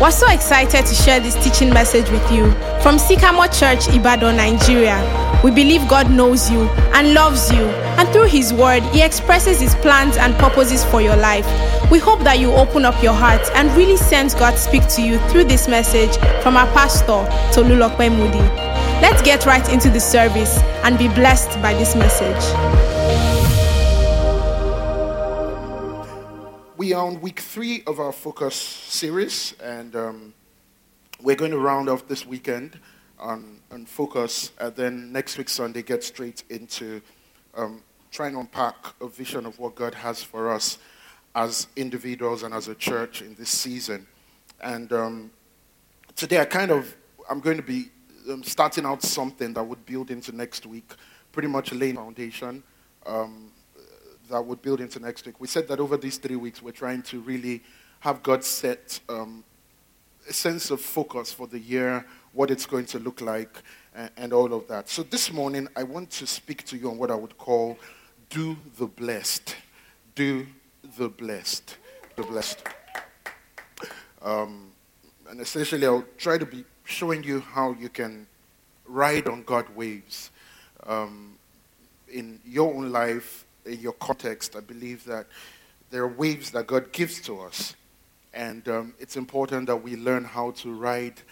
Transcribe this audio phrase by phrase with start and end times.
[0.00, 2.52] We're so excited to share this teaching message with you
[2.82, 4.96] from Sycamore Church, Ibadan, Nigeria.
[5.42, 7.64] We believe God knows you and loves you,
[7.98, 11.44] and through His Word, He expresses His plans and purposes for your life.
[11.90, 15.18] We hope that you open up your heart and really sense God speak to you
[15.30, 18.38] through this message from our pastor, Tolulope Moody.
[19.02, 22.97] Let's get right into the service and be blessed by this message.
[26.88, 30.34] We are on week three of our focus series, and um,
[31.20, 32.78] we're going to round off this weekend
[33.18, 37.02] on, on focus, and then next week, Sunday, get straight into
[37.54, 40.78] um, trying to unpack a vision of what God has for us
[41.34, 44.06] as individuals and as a church in this season.
[44.62, 45.30] And um,
[46.16, 46.96] today, I kind of,
[47.28, 47.90] I'm going to be
[48.30, 50.90] um, starting out something that would build into next week,
[51.32, 52.62] pretty much laying foundation.
[53.04, 53.47] Um,
[54.30, 55.40] that would build into next week.
[55.40, 57.62] We said that over these three weeks, we're trying to really
[58.00, 59.44] have God set um,
[60.28, 63.62] a sense of focus for the year, what it's going to look like,
[63.94, 64.88] and, and all of that.
[64.88, 67.78] So this morning, I want to speak to you on what I would call
[68.30, 69.56] do the blessed.
[70.14, 70.46] Do
[70.98, 71.76] the blessed.
[72.16, 72.62] The blessed.
[74.20, 74.72] Um,
[75.30, 78.26] and essentially, I'll try to be showing you how you can
[78.86, 80.30] ride on God waves
[80.86, 81.36] um,
[82.10, 85.26] in your own life in your context, I believe that
[85.90, 87.76] there are waves that God gives to us,
[88.34, 91.22] and um, it's important that we learn how to ride,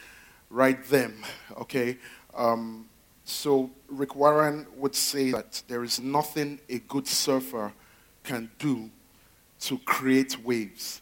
[0.51, 1.23] ride them.
[1.59, 1.98] Okay.
[2.34, 2.89] Um,
[3.25, 7.73] so Rick Warren would say that there is nothing a good surfer
[8.23, 8.89] can do
[9.61, 11.01] to create waves.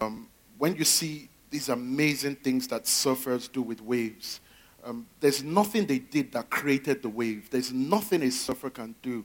[0.00, 4.40] Um, when you see these amazing things that surfers do with waves,
[4.84, 7.50] um, there's nothing they did that created the wave.
[7.50, 9.24] There's nothing a surfer can do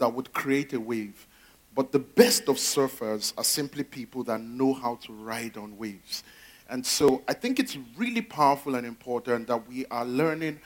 [0.00, 1.26] that would create a wave.
[1.74, 6.24] But the best of surfers are simply people that know how to ride on waves.
[6.68, 10.60] And so I think it's really powerful and important that we are learning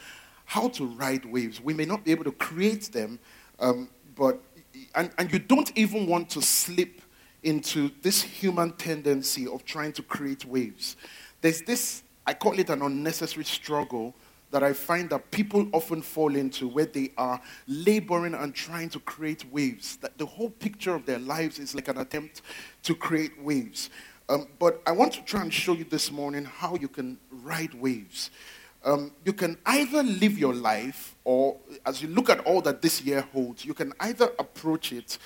[0.44, 1.60] how to ride waves.
[1.60, 3.18] We may not be able to create them,
[3.60, 4.40] um, but,
[4.94, 7.00] and, and you don't even want to slip
[7.42, 10.96] into this human tendency of trying to create waves.
[11.40, 14.14] There's this, I call it an unnecessary struggle
[14.54, 19.00] that I find that people often fall into where they are laboring and trying to
[19.00, 19.96] create waves.
[19.96, 22.40] That the whole picture of their lives is like an attempt
[22.84, 23.90] to create waves.
[24.28, 27.74] Um, but I want to try and show you this morning how you can ride
[27.74, 28.30] waves.
[28.84, 33.02] Um, you can either live your life, or as you look at all that this
[33.02, 35.18] year holds, you can either approach it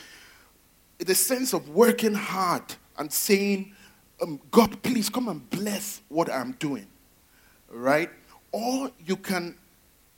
[1.01, 2.63] in the sense of working hard
[2.97, 3.75] and saying,
[4.23, 6.87] um, God, please come and bless what I'm doing.
[7.71, 8.09] Right?
[8.53, 9.57] Or you can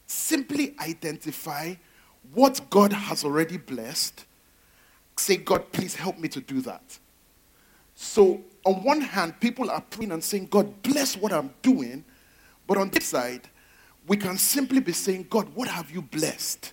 [0.06, 1.74] simply identify
[2.32, 4.24] what God has already blessed.
[5.16, 6.98] Say, God, please help me to do that.
[7.94, 12.04] So, on one hand, people are praying and saying, God, bless what I'm doing.
[12.66, 13.48] But on this side,
[14.06, 16.72] we can simply be saying, God, what have you blessed?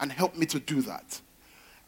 [0.00, 1.20] And help me to do that.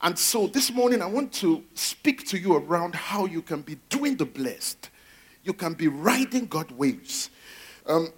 [0.02, 3.76] And so this morning, I want to speak to you around how you can be
[3.90, 4.88] doing the blessed.
[5.44, 7.28] You can be riding God waves.
[7.86, 8.08] Um,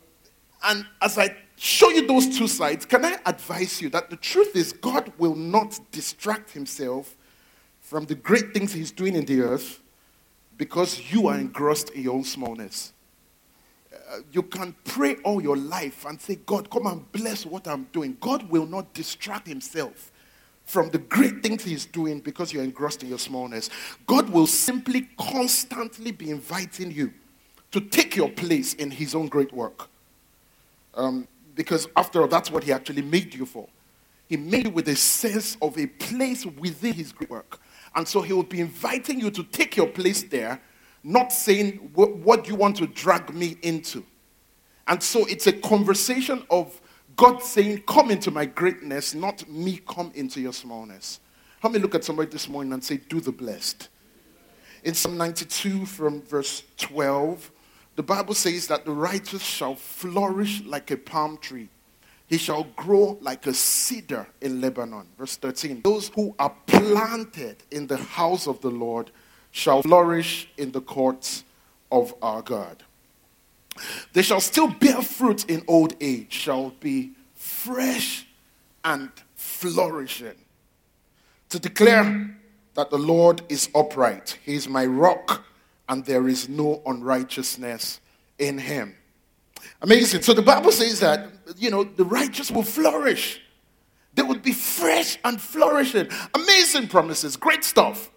[0.65, 4.57] and as I show you those two sides, can I advise you that the truth
[4.57, 7.17] is God will not distract himself
[7.81, 9.81] from the great things he's doing in the earth
[10.57, 12.93] because you are engrossed in your own smallness.
[13.93, 17.85] Uh, you can pray all your life and say, God, come and bless what I'm
[17.93, 18.17] doing.
[18.21, 20.11] God will not distract himself
[20.65, 23.71] from the great things he's doing because you're engrossed in your smallness.
[24.07, 27.13] God will simply constantly be inviting you
[27.73, 29.89] to take your place in his own great work.
[30.95, 33.69] Um, because after all, that's what he actually made you for.
[34.29, 37.61] He made you with a sense of a place within his great work.
[37.95, 40.61] And so he will be inviting you to take your place there,
[41.03, 44.05] not saying, What do you want to drag me into?
[44.89, 46.81] And so it's a conversation of
[47.17, 51.21] God saying, Come into my greatness, not me come into your smallness.
[51.63, 53.89] Let me look at somebody this morning and say, Do the blessed.
[54.85, 57.52] In Psalm 92 from verse 12,
[57.95, 61.69] the Bible says that the righteous shall flourish like a palm tree.
[62.27, 65.07] He shall grow like a cedar in Lebanon.
[65.19, 65.83] Verse 13.
[65.83, 69.11] Those who are planted in the house of the Lord
[69.51, 71.45] shall flourish in the courts
[71.91, 72.83] of our God.
[74.15, 78.27] They shall still bear fruit in old age, shall be fresh
[78.83, 80.37] and flourishing.
[81.51, 82.35] To declare
[82.75, 85.45] that the Lord is upright, He is my rock
[85.93, 88.01] and there is no unrighteousness
[88.39, 88.97] in him.
[89.83, 90.23] Amazing.
[90.23, 91.29] So the Bible says that,
[91.59, 93.43] you know, the righteous will flourish.
[94.15, 96.09] They would be fresh and flourishing.
[96.33, 97.37] Amazing promises.
[97.37, 98.11] Great stuff.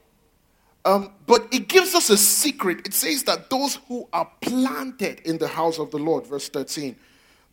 [0.85, 2.87] Um, but it gives us a secret.
[2.87, 6.95] It says that those who are planted in the house of the Lord, verse 13,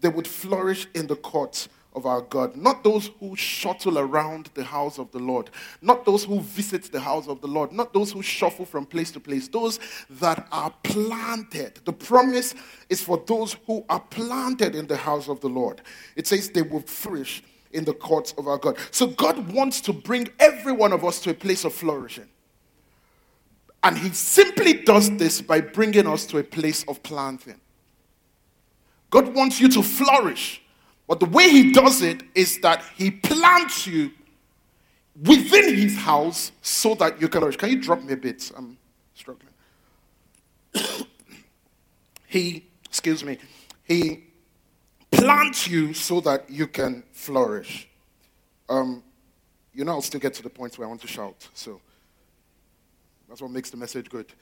[0.03, 2.57] they would flourish in the courts of our God.
[2.57, 5.51] Not those who shuttle around the house of the Lord,
[5.81, 9.11] not those who visit the house of the Lord, not those who shuffle from place
[9.13, 9.79] to place, those
[10.11, 11.81] that are planted.
[11.85, 12.55] The promise
[12.89, 15.83] is for those who are planted in the house of the Lord.
[16.17, 17.43] It says they will flourish
[17.73, 18.79] in the courts of our God.
[18.91, 22.29] So God wants to bring every one of us to a place of flourishing.
[23.83, 27.61] And He simply does this by bringing us to a place of planting.
[29.11, 30.62] God wants you to flourish.
[31.07, 34.13] But the way he does it is that he plants you
[35.21, 37.57] within his house so that you can flourish.
[37.57, 38.51] Can you drop me a bit?
[38.57, 38.79] I'm
[39.15, 39.53] struggling.
[42.27, 43.39] he, excuse me,
[43.85, 44.25] he
[45.11, 47.89] plants you so that you can flourish.
[48.69, 49.03] Um,
[49.75, 51.49] you know, I'll still get to the point where I want to shout.
[51.55, 51.81] So
[53.29, 54.33] that's what makes the message good.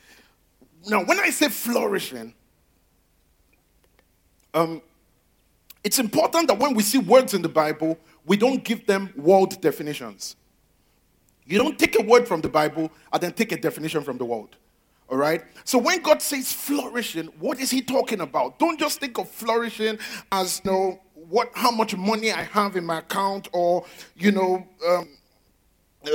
[0.87, 2.35] Now, when I say flourishing,
[4.55, 4.83] um,
[5.82, 9.61] it's important that when we see words in the Bible, we don't give them world
[9.61, 10.37] definitions.
[11.47, 14.25] You don't take a word from the Bible and then take a definition from the
[14.25, 14.56] world.
[15.09, 15.43] All right?
[15.65, 18.59] So when God says flourishing, what is he talking about?
[18.59, 19.99] Don't just think of flourishing
[20.31, 23.85] as you know what how much money I have in my account or
[24.17, 25.09] you know um,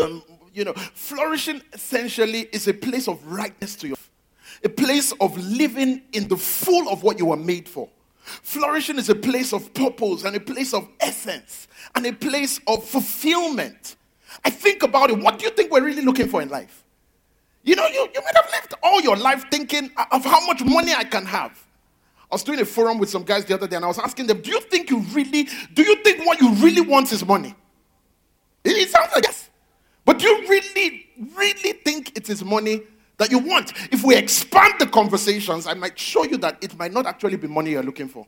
[0.01, 0.23] um,
[0.53, 3.95] you know flourishing essentially is a place of rightness to you,
[4.63, 7.89] a place of living in the full of what you were made for.
[8.25, 12.83] Flourishing is a place of purpose and a place of essence and a place of
[12.83, 13.95] fulfillment.
[14.43, 15.19] I think about it.
[15.19, 16.83] What do you think we're really looking for in life?
[17.63, 20.93] You know, you, you might have lived all your life thinking of how much money
[20.93, 21.51] I can have.
[22.31, 24.27] I was doing a forum with some guys the other day and I was asking
[24.27, 27.55] them, Do you think you really, do you think what you really want is money?
[28.63, 29.49] It sounds like yes.
[30.03, 31.05] But do you really,
[31.35, 32.81] really think it is money
[33.17, 33.73] that you want.
[33.91, 37.47] If we expand the conversations, I might show you that it might not actually be
[37.47, 38.27] money you're looking for.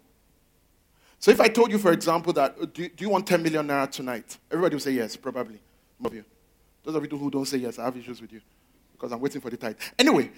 [1.19, 3.67] So if I told you, for example, that uh, do, do you want 10 million
[3.67, 4.37] naira tonight?
[4.51, 5.59] Everybody will say yes, probably.
[5.97, 6.23] Some of you.
[6.83, 8.41] Those of you who don't say yes, I have issues with you
[8.93, 9.77] because I'm waiting for the tithe.
[9.97, 10.31] Anyway,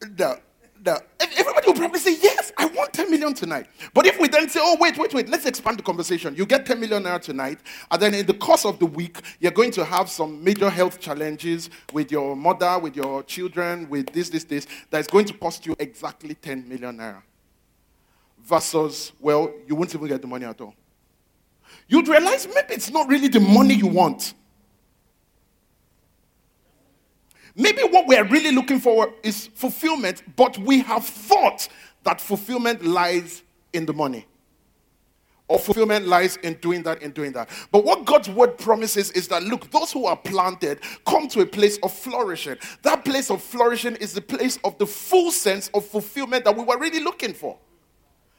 [0.00, 0.40] the,
[0.86, 3.66] the, everybody will probably say, Yes, I want 10 million tonight.
[3.92, 6.34] But if we then say, Oh, wait, wait, wait, let's expand the conversation.
[6.34, 7.58] You get 10 million naira tonight,
[7.90, 11.00] and then in the course of the week, you're going to have some major health
[11.00, 15.34] challenges with your mother, with your children, with this, this, this, that is going to
[15.34, 17.22] cost you exactly 10 million naira.
[18.42, 20.74] Versus, well, you won't even get the money at all.
[21.88, 24.34] You'd realize maybe it's not really the money you want.
[27.56, 31.68] Maybe what we are really looking for is fulfillment, but we have thought
[32.04, 33.42] that fulfillment lies
[33.72, 34.26] in the money.
[35.48, 37.48] Or fulfillment lies in doing that and doing that.
[37.70, 41.46] But what God's word promises is that, look, those who are planted come to a
[41.46, 42.56] place of flourishing.
[42.82, 46.64] That place of flourishing is the place of the full sense of fulfillment that we
[46.64, 47.56] were really looking for.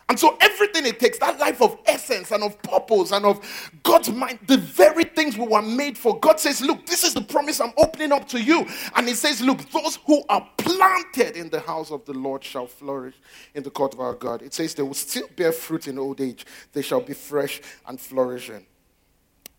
[0.09, 3.41] And so everything it takes, that life of essence and of purpose and of
[3.83, 6.17] God's mind, the very things we were made for.
[6.19, 8.65] God says, Look, this is the promise I'm opening up to you.
[8.95, 12.67] And He says, Look, those who are planted in the house of the Lord shall
[12.67, 13.15] flourish
[13.53, 14.41] in the court of our God.
[14.41, 17.99] It says they will still bear fruit in old age, they shall be fresh and
[17.99, 18.65] flourishing.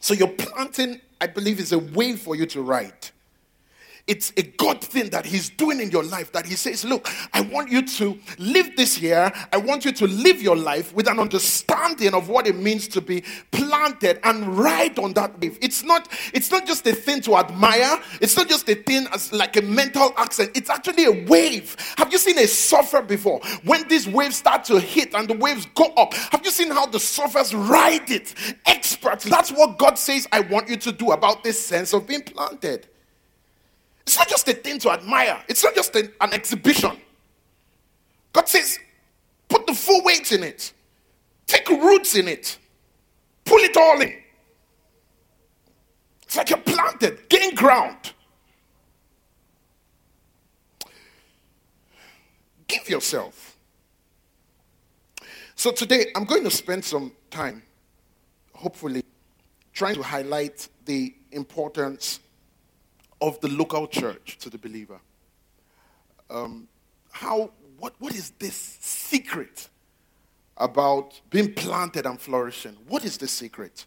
[0.01, 3.13] So your planting, I believe, is a way for you to write
[4.09, 7.43] it's a God thing that He's doing in your life that He says, Look, I
[7.43, 9.31] want you to live this year.
[9.53, 13.01] I want you to live your life with an understanding of what it means to
[13.01, 15.59] be planted and ride on that wave.
[15.61, 19.33] It's not, it's not just a thing to admire, it's not just a thing as
[19.33, 20.53] like a mental accent.
[20.55, 21.77] It's actually a wave.
[21.99, 23.41] Have you seen a surfer before?
[23.65, 26.87] When these waves start to hit and the waves go up, have you seen how
[26.87, 28.35] the surfers ride it?
[28.65, 29.25] Experts.
[29.25, 32.89] That's what God says I want you to do about this sense of being planted.
[34.09, 36.97] It's not just a thing to admire, it's not just an, an exhibition.
[38.33, 38.79] God says,
[39.51, 40.73] put the full weight in it,
[41.47, 42.57] take roots in it,
[43.45, 44.15] pull it all in.
[46.23, 48.15] It's like you're planted, gain ground.
[52.67, 53.59] Give yourself.
[55.55, 57.63] So today, I'm going to spend some time,
[58.55, 59.05] hopefully,
[59.75, 62.21] trying to highlight the importance
[63.21, 65.01] of the local church to the believer.
[66.31, 66.69] Um,
[67.11, 69.69] how, what, what is this secret
[70.57, 72.77] about being planted and flourishing?
[72.87, 73.87] What is the secret?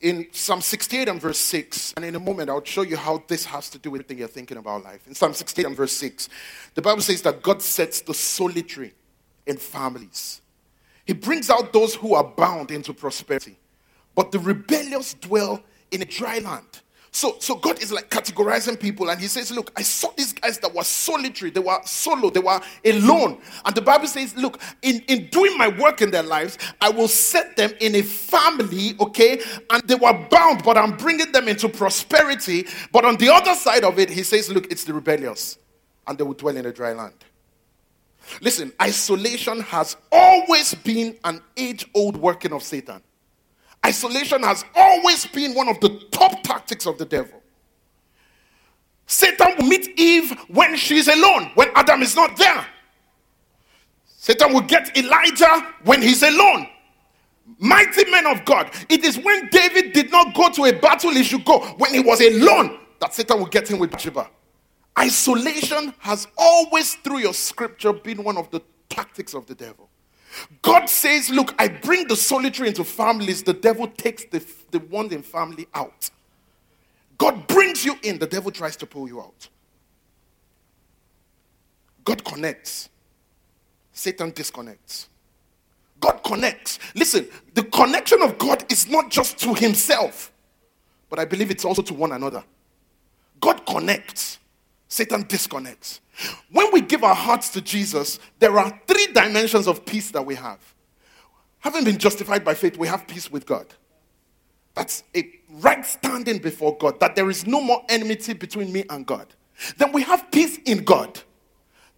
[0.00, 3.44] In Psalm 68 and verse 6, and in a moment I'll show you how this
[3.46, 5.06] has to do with anything you're thinking about life.
[5.06, 6.28] In Psalm 68 and verse 6,
[6.74, 8.94] the Bible says that God sets the solitary
[9.46, 10.40] in families.
[11.04, 13.56] He brings out those who are bound into prosperity,
[14.14, 16.80] but the rebellious dwell in a dry land.
[17.16, 20.58] So, so God is like categorizing people, and He says, Look, I saw these guys
[20.58, 23.40] that were solitary, they were solo, they were alone.
[23.64, 27.08] And the Bible says, Look, in, in doing my work in their lives, I will
[27.08, 29.40] set them in a family, okay?
[29.70, 32.66] And they were bound, but I'm bringing them into prosperity.
[32.92, 35.56] But on the other side of it, He says, Look, it's the rebellious,
[36.06, 37.14] and they will dwell in a dry land.
[38.42, 43.00] Listen, isolation has always been an age old working of Satan.
[43.86, 47.40] Isolation has always been one of the top tactics of the devil.
[49.06, 52.66] Satan will meet Eve when she's alone, when Adam is not there.
[54.04, 56.66] Satan will get Elijah when he's alone.
[57.60, 58.72] Mighty men of God.
[58.88, 62.00] It is when David did not go to a battle he should go, when he
[62.00, 64.28] was alone, that Satan will get him with Bathsheba.
[64.98, 69.88] Isolation has always, through your scripture, been one of the tactics of the devil.
[70.62, 75.12] God says, Look, I bring the solitary into families, the devil takes the, the one
[75.12, 76.10] in family out.
[77.18, 79.48] God brings you in, the devil tries to pull you out.
[82.04, 82.88] God connects,
[83.92, 85.08] Satan disconnects.
[85.98, 86.78] God connects.
[86.94, 90.30] Listen, the connection of God is not just to himself,
[91.08, 92.44] but I believe it's also to one another.
[93.40, 94.38] God connects,
[94.88, 96.00] Satan disconnects.
[96.50, 100.34] When we give our hearts to Jesus, there are three dimensions of peace that we
[100.34, 100.60] have.
[101.60, 103.66] Having been justified by faith, we have peace with God.
[104.74, 109.06] That's a right standing before God, that there is no more enmity between me and
[109.06, 109.26] God.
[109.78, 111.18] Then we have peace in God.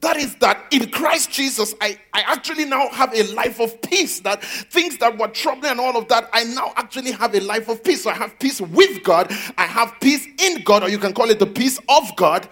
[0.00, 4.20] That is that in Christ Jesus, I, I actually now have a life of peace.
[4.20, 7.68] That things that were troubling and all of that, I now actually have a life
[7.68, 8.04] of peace.
[8.04, 11.30] So I have peace with God, I have peace in God, or you can call
[11.30, 12.48] it the peace of God,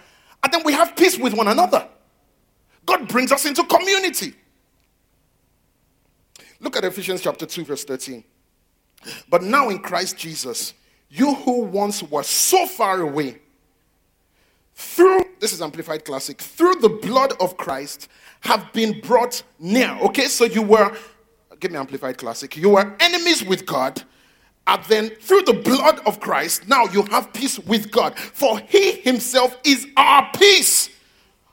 [0.47, 1.89] and then we have peace with one another.
[2.87, 4.33] God brings us into community.
[6.61, 8.23] Look at Ephesians chapter 2, verse 13.
[9.29, 10.73] But now in Christ Jesus,
[11.11, 13.41] you who once were so far away,
[14.77, 18.07] through this is amplified classic, through the blood of Christ,
[18.43, 19.99] have been brought near.
[20.03, 20.97] Okay, so you were,
[21.59, 24.01] give me amplified classic, you were enemies with God
[24.67, 28.19] and then through the blood of Christ, now you have peace with God.
[28.19, 30.91] For he himself is our peace,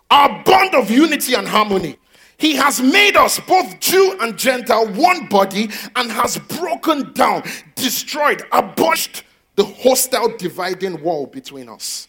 [0.10, 1.98] our bond of unity and harmony.
[2.38, 7.44] He has made us, both Jew and Gentile, one body and has broken down,
[7.76, 9.24] destroyed, abolished
[9.56, 12.08] the hostile dividing wall between us.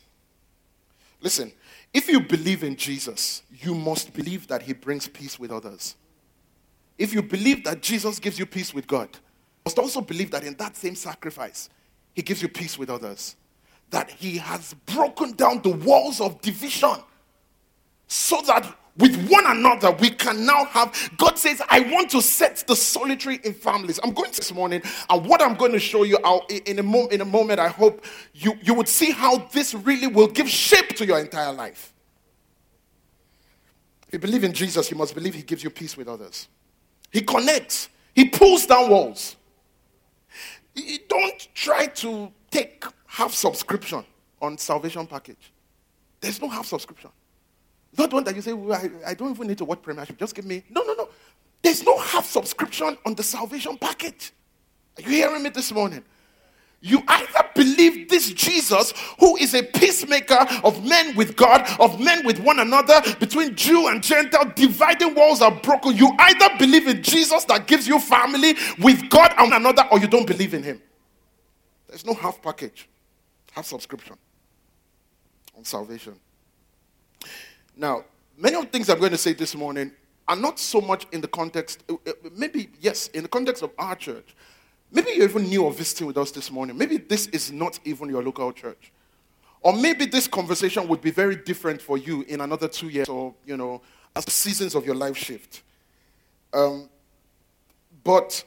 [1.20, 1.52] Listen,
[1.92, 5.94] if you believe in Jesus, you must believe that he brings peace with others.
[6.98, 9.10] If you believe that Jesus gives you peace with God,
[9.64, 11.70] must also believe that in that same sacrifice,
[12.14, 13.36] he gives you peace with others.
[13.90, 16.96] That he has broken down the walls of division
[18.06, 22.62] so that with one another we can now have god says i want to set
[22.68, 23.98] the solitary in families.
[24.04, 27.06] I'm going to this morning and what i'm going to show you out in a,
[27.08, 30.90] in a moment i hope you, you would see how this really will give shape
[30.96, 31.92] to your entire life.
[34.06, 36.48] If you believe in jesus you must believe he gives you peace with others.
[37.10, 37.88] He connects.
[38.14, 39.36] He pulls down walls
[41.08, 44.04] don't try to take half subscription
[44.40, 45.52] on salvation package.
[46.20, 47.10] There's no half subscription.
[47.96, 50.18] Not one that you say, well, I, I, don't even need to watch premiership.
[50.18, 50.64] Just give me.
[50.68, 51.08] No, no, no.
[51.62, 54.32] There's no half subscription on the salvation package.
[54.98, 56.04] Are you hearing me this morning?
[56.86, 62.26] You either believe this Jesus, who is a peacemaker of men with God, of men
[62.26, 65.96] with one another, between Jew and Gentile, dividing walls are broken.
[65.96, 70.06] You either believe in Jesus that gives you family with God and another, or you
[70.06, 70.82] don't believe in him.
[71.88, 72.86] There's no half package,
[73.52, 74.18] half subscription
[75.56, 76.16] on salvation.
[77.74, 78.04] Now,
[78.36, 79.90] many of the things I'm going to say this morning
[80.28, 83.70] are not so much in the context, uh, uh, maybe, yes, in the context of
[83.78, 84.36] our church
[84.94, 86.78] Maybe you're even new or visiting with us this morning.
[86.78, 88.92] Maybe this is not even your local church.
[89.60, 93.34] Or maybe this conversation would be very different for you in another two years or,
[93.44, 93.82] you know,
[94.14, 95.62] as seasons of your life shift.
[96.52, 96.88] Um,
[98.04, 98.44] but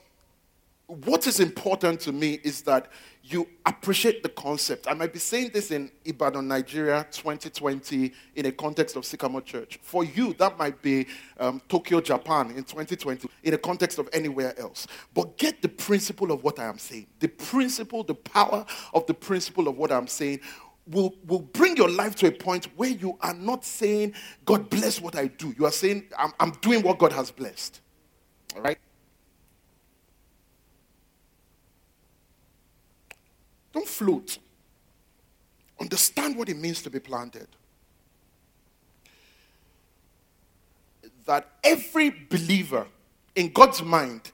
[0.87, 2.91] what is important to me is that
[3.29, 4.87] you appreciate the concept.
[4.87, 9.79] I might be saying this in Ibadan, Nigeria, 2020, in a context of Sycamore Church.
[9.81, 11.07] For you, that might be
[11.39, 14.87] um, Tokyo, Japan, in 2020, in a context of anywhere else.
[15.13, 17.07] But get the principle of what I am saying.
[17.19, 20.39] The principle, the power of the principle of what I'm saying
[20.87, 24.13] will, will bring your life to a point where you are not saying,
[24.45, 25.53] God bless what I do.
[25.57, 27.81] You are saying, I'm, I'm doing what God has blessed.
[28.55, 28.77] All right?
[33.77, 34.39] Don't float.
[35.79, 37.47] Understand what it means to be planted.
[41.27, 42.87] That every believer,
[43.35, 44.31] in God's mind,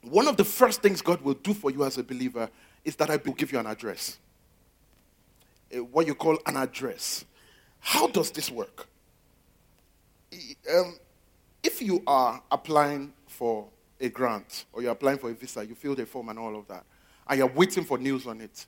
[0.00, 2.50] one of the first things God will do for you as a believer
[2.84, 4.18] is that I will give you an address.
[5.92, 7.24] what you call an address.
[7.78, 8.88] How does this work?
[10.68, 10.96] Um,
[11.62, 13.68] if you are applying for
[14.00, 16.66] a grant or you're applying for a visa, you fill the form and all of
[16.66, 16.84] that,
[17.28, 18.66] and you're waiting for news on it,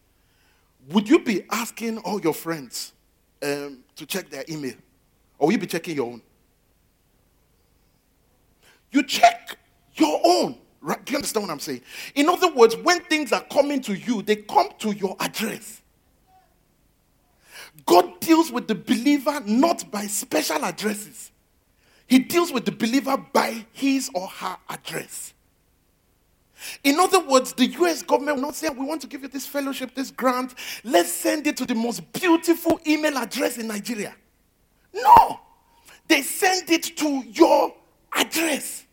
[0.91, 2.93] would you be asking all your friends
[3.43, 4.75] um, to check their email?
[5.39, 6.23] Or will you be checking your own?
[8.91, 9.59] You check
[9.95, 10.59] your own.
[10.81, 11.05] Right?
[11.05, 11.81] Do you understand what I'm saying?
[12.15, 15.81] In other words, when things are coming to you, they come to your address.
[17.87, 21.33] God deals with the believer not by special addresses,
[22.07, 25.34] He deals with the believer by his or her address.
[26.83, 29.47] In other words, the US government will not say, We want to give you this
[29.47, 30.55] fellowship, this grant.
[30.85, 34.15] Let's send it to the most beautiful email address in Nigeria.
[34.93, 35.41] No,
[36.09, 37.75] they send it to your
[38.13, 38.85] address.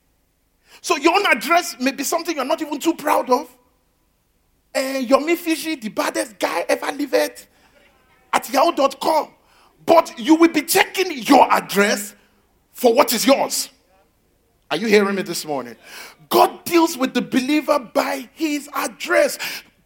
[0.82, 3.48] So your own address may be something you're not even too proud of.
[4.74, 7.48] Uh, Yomi Fishy, the baddest guy ever lived
[8.34, 9.30] at yahoo.com.
[9.86, 12.16] But you will be checking your address
[12.72, 13.70] for what is yours.
[14.72, 15.76] Are you hearing me this morning?
[16.30, 19.38] God deals with the believer by his address.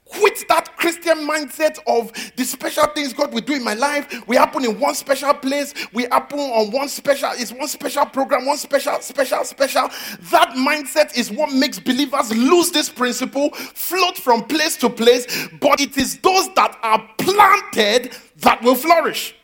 [0.06, 4.28] Quit that Christian mindset of the special things God will do in my life.
[4.28, 5.74] We happen in one special place.
[5.92, 9.90] We happen on one special, it's one special program, one special, special, special.
[10.30, 15.50] That mindset is what makes believers lose this principle, float from place to place.
[15.60, 19.36] But it is those that are planted that will flourish.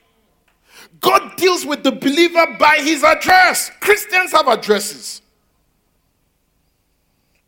[1.00, 3.72] God deals with the believer by his address.
[3.80, 5.21] Christians have addresses.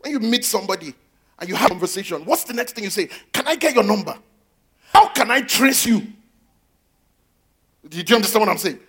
[0.03, 0.93] When you meet somebody
[1.39, 3.07] and you have a conversation, what's the next thing you say?
[3.31, 4.13] Can I get your number?
[4.93, 6.01] How can I trace you?
[7.87, 8.79] Do you understand what I'm saying?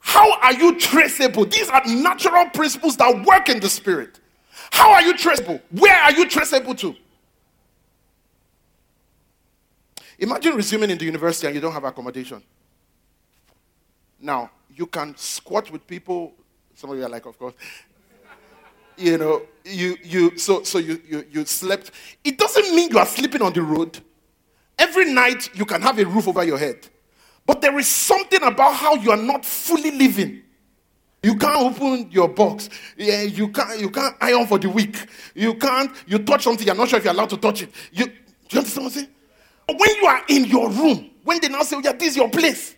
[0.00, 1.46] How are you traceable?
[1.46, 4.18] These are natural principles that work in the spirit.
[4.72, 5.60] How are you traceable?
[5.70, 6.96] Where are you traceable to?
[10.18, 12.42] Imagine resuming in the university and you don't have accommodation.
[14.20, 16.32] Now, you can squat with people.
[16.74, 17.54] Some of you are like, of course,
[19.00, 21.90] you know, you, you, so, so you, you, you slept.
[22.24, 23.98] It doesn't mean you are sleeping on the road.
[24.78, 26.88] Every night you can have a roof over your head.
[27.46, 30.42] But there is something about how you are not fully living.
[31.22, 32.70] You can't open your box.
[32.96, 34.96] Yeah, you can't you can't iron for the week.
[35.34, 37.70] You can't you touch something, you're not sure if you're allowed to touch it.
[37.92, 38.12] You do
[38.52, 39.10] you understand what I'm saying?
[39.78, 42.30] When you are in your room, when they now say, oh, yeah, this is your
[42.30, 42.74] place.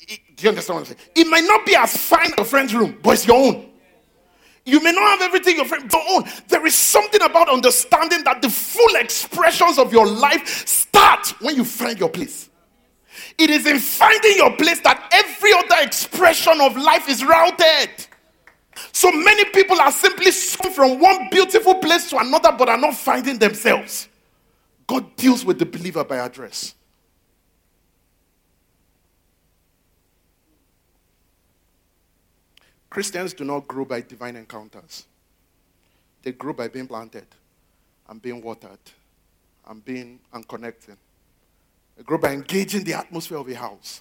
[0.00, 1.10] It, do you understand what I'm saying?
[1.14, 3.70] It might not be as fine as your friend's room, but it's your own.
[4.66, 6.24] You may not have everything your friend don't own.
[6.26, 11.54] Oh, there is something about understanding that the full expressions of your life start when
[11.54, 12.50] you find your place.
[13.38, 17.90] It is in finding your place that every other expression of life is routed.
[18.90, 23.38] So many people are simply from one beautiful place to another, but are not finding
[23.38, 24.08] themselves.
[24.88, 26.74] God deals with the believer by address.
[32.96, 35.04] Christians do not grow by divine encounters.
[36.22, 37.26] They grow by being planted
[38.08, 38.78] and being watered
[39.68, 40.96] and being and connecting.
[41.94, 44.00] They grow by engaging the atmosphere of a house.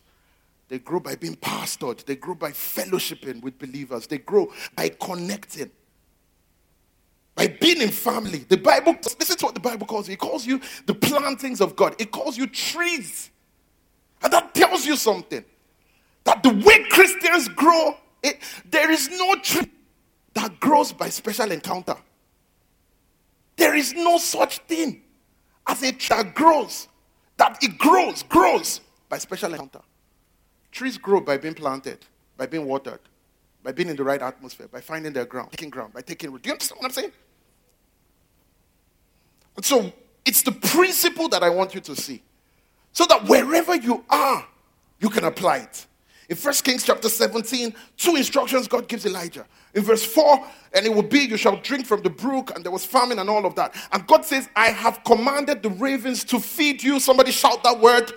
[0.70, 2.06] They grow by being pastored.
[2.06, 4.08] They grow by fellowshipping with believers.
[4.08, 5.72] They grow by connecting.
[7.36, 8.46] By being in family.
[8.48, 10.14] The Bible, this is what the Bible calls you.
[10.14, 11.98] It calls you the plantings of God.
[12.00, 13.30] It calls you trees.
[14.24, 15.44] And that tells you something.
[16.24, 19.70] That the way Christians grow it, there is no tree
[20.34, 21.96] that grows by special encounter.
[23.56, 25.02] There is no such thing
[25.68, 26.88] as a tree that grows,
[27.38, 29.82] that it grows, grows by special encounter.
[30.72, 32.00] Trees grow by being planted,
[32.36, 33.00] by being watered,
[33.64, 36.42] by being in the right atmosphere, by finding their ground, taking ground, by taking root.
[36.42, 37.12] Do you understand what I'm saying?
[39.56, 39.94] And so
[40.26, 42.22] it's the principle that I want you to see.
[42.92, 44.46] So that wherever you are,
[45.00, 45.86] you can apply it.
[46.28, 49.46] In 1 Kings chapter 17, two instructions God gives Elijah.
[49.74, 52.72] In verse 4, and it will be, you shall drink from the brook, and there
[52.72, 53.76] was famine and all of that.
[53.92, 57.00] And God says, I have commanded the ravens to feed you.
[57.00, 58.12] Somebody shout that word.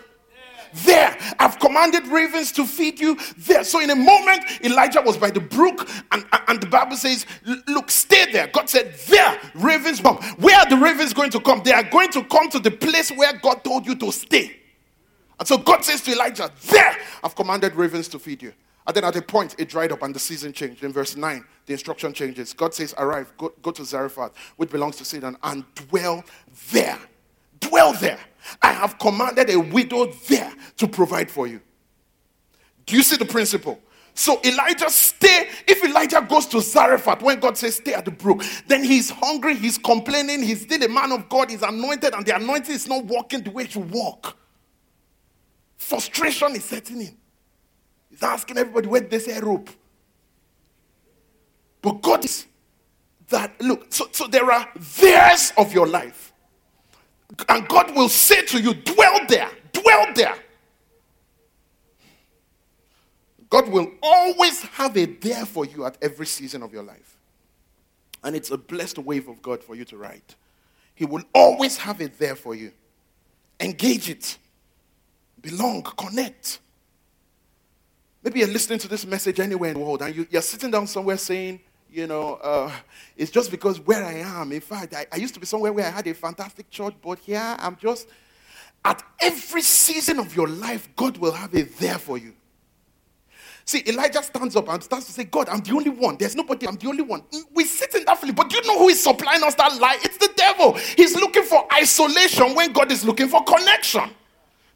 [0.84, 3.64] There, I've commanded ravens to feed you there.
[3.64, 7.24] So, in a moment, Elijah was by the brook, and, and the Bible says,
[7.66, 8.48] Look, stay there.
[8.48, 10.16] God said, There, ravens come.
[10.36, 11.62] Where are the ravens going to come?
[11.64, 14.57] They are going to come to the place where God told you to stay.
[15.38, 18.52] And so God says to Elijah, There, I've commanded ravens to feed you.
[18.86, 20.82] And then at a point, it dried up and the season changed.
[20.82, 22.54] In verse 9, the instruction changes.
[22.54, 26.24] God says, Arrive, go, go to Zarephath, which belongs to Sidon, and dwell
[26.72, 26.98] there.
[27.60, 28.18] Dwell there.
[28.62, 31.60] I have commanded a widow there to provide for you.
[32.86, 33.78] Do you see the principle?
[34.14, 35.48] So Elijah stay.
[35.66, 39.54] If Elijah goes to Zarephath, when God says stay at the brook, then he's hungry,
[39.54, 43.04] he's complaining, he's still a man of God, he's anointed, and the anointing is not
[43.04, 44.36] working the way it should walk.
[45.88, 47.16] Frustration is setting in.
[48.10, 49.70] He's asking everybody where they say rope.
[51.80, 52.46] But God is
[53.28, 54.68] that look, so, so there are
[55.00, 56.32] theirs of your life.
[57.48, 60.34] And God will say to you, dwell there, dwell there.
[63.50, 67.16] God will always have a there for you at every season of your life.
[68.24, 70.34] And it's a blessed wave of God for you to ride.
[70.94, 72.72] He will always have it there for you.
[73.60, 74.38] Engage it.
[75.48, 76.60] Belong, connect.
[78.22, 80.86] Maybe you're listening to this message anywhere in the world and you, are sitting down
[80.86, 82.70] somewhere saying, you know, uh,
[83.16, 84.52] it's just because where I am.
[84.52, 87.18] In fact, I, I used to be somewhere where I had a fantastic church, but
[87.20, 88.08] here I'm just.
[88.84, 92.34] At every season of your life, God will have it there for you.
[93.64, 96.16] See, Elijah stands up and starts to say, God, I'm the only one.
[96.18, 97.22] There's nobody, I'm the only one.
[97.54, 99.98] We sit in that feeling, but do you know who is supplying us that lie?
[100.02, 100.74] It's the devil.
[100.74, 104.10] He's looking for isolation when God is looking for connection.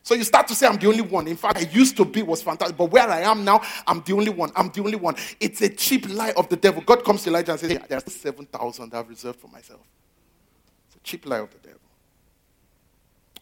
[0.02, 1.28] So you start to say, I'm the only one.
[1.28, 4.12] In fact, I used to be was fantastic, but where I am now, I'm the
[4.14, 4.50] only one.
[4.56, 5.14] I'm the only one.
[5.38, 6.82] It's a cheap lie of the devil.
[6.82, 9.80] God comes to Elijah and says, There's 7,000 I've reserved for myself.
[10.88, 11.80] It's a cheap lie of the devil.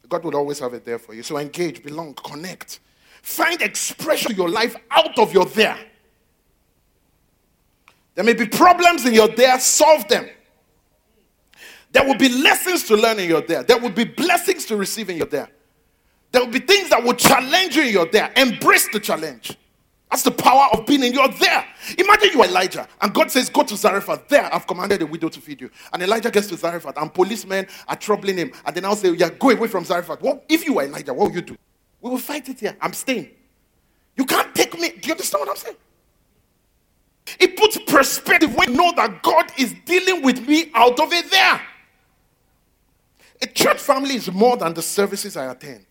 [0.08, 1.22] God will always have it there for you.
[1.22, 2.80] So engage, belong, connect.
[3.22, 5.78] Find expression to your life out of your there.
[8.14, 10.28] There may be problems in your there, solve them.
[11.92, 13.62] There will be lessons to learn in your there.
[13.62, 15.48] There will be blessings to receive in your there.
[16.32, 18.32] There will be things that will challenge you in your there.
[18.36, 19.56] Embrace the challenge.
[20.10, 21.64] That's the power of being in your there.
[21.98, 24.26] Imagine you are Elijah, and God says, Go to Zarephath.
[24.28, 25.70] There, I've commanded a widow to feed you.
[25.92, 28.52] And Elijah gets to Zarephath, and policemen are troubling him.
[28.66, 30.20] And they now say, Yeah, go away from Zarephath.
[30.20, 31.14] What if you were Elijah?
[31.14, 31.56] What will you do?
[32.00, 32.76] We will fight it here.
[32.80, 33.30] I'm staying.
[34.16, 34.90] You can't take me.
[34.90, 35.76] Do you understand what I'm saying?
[37.38, 41.30] It puts perspective when you know that God is dealing with me out of it
[41.30, 41.60] there.
[43.42, 45.86] A church family is more than the services I attend,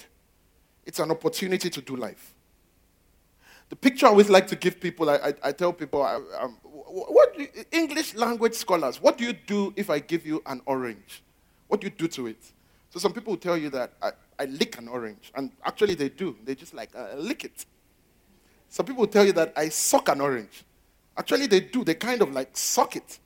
[0.89, 2.33] it's an opportunity to do life.
[3.69, 6.57] The picture I always like to give people, I, I, I tell people, I, um,
[6.63, 11.21] what you, English language scholars, what do you do if I give you an orange?
[11.67, 12.43] What do you do to it?
[12.89, 15.31] So some people will tell you that I, I lick an orange.
[15.35, 16.35] And actually, they do.
[16.43, 17.67] They just like uh, lick it.
[18.69, 20.63] Some people tell you that I suck an orange.
[21.15, 21.83] Actually, they do.
[21.83, 23.19] They kind of like suck it.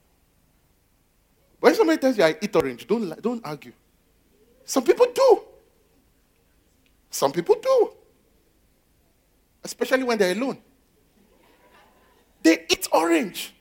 [1.62, 3.72] But if somebody tells you I eat orange, don't, don't argue.
[4.66, 5.53] Some people do.
[7.14, 7.94] Some people do.
[9.64, 10.58] Especially when they're alone.
[12.42, 13.54] They eat orange.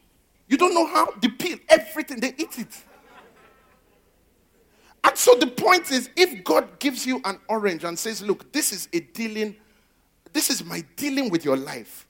[0.48, 1.12] You don't know how.
[1.20, 2.82] The peel, everything, they eat it.
[5.04, 8.72] And so the point is, if God gives you an orange and says, Look, this
[8.72, 9.56] is a dealing,
[10.32, 12.06] this is my dealing with your life,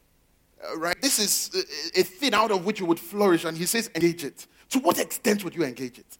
[0.64, 1.00] uh, right?
[1.02, 4.24] This is a, a thing out of which you would flourish, and He says, engage
[4.24, 4.46] it.
[4.70, 6.18] To what extent would you engage it?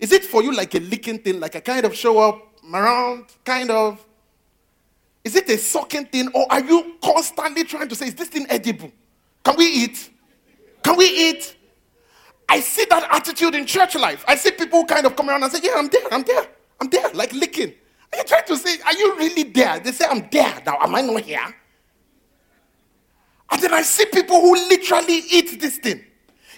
[0.00, 3.26] Is it for you like a licking thing, like a kind of show up around,
[3.44, 4.04] kind of?
[5.26, 8.46] Is it a sucking thing, or are you constantly trying to say, Is this thing
[8.48, 8.92] edible?
[9.42, 10.08] Can we eat?
[10.84, 11.56] Can we eat?
[12.48, 14.24] I see that attitude in church life.
[14.28, 16.46] I see people kind of come around and say, Yeah, I'm there, I'm there,
[16.80, 17.74] I'm there, like licking.
[18.12, 19.80] Are you trying to say, Are you really there?
[19.80, 20.62] They say, I'm there.
[20.64, 21.40] Now, am I not here?
[23.50, 26.04] And then I see people who literally eat this thing.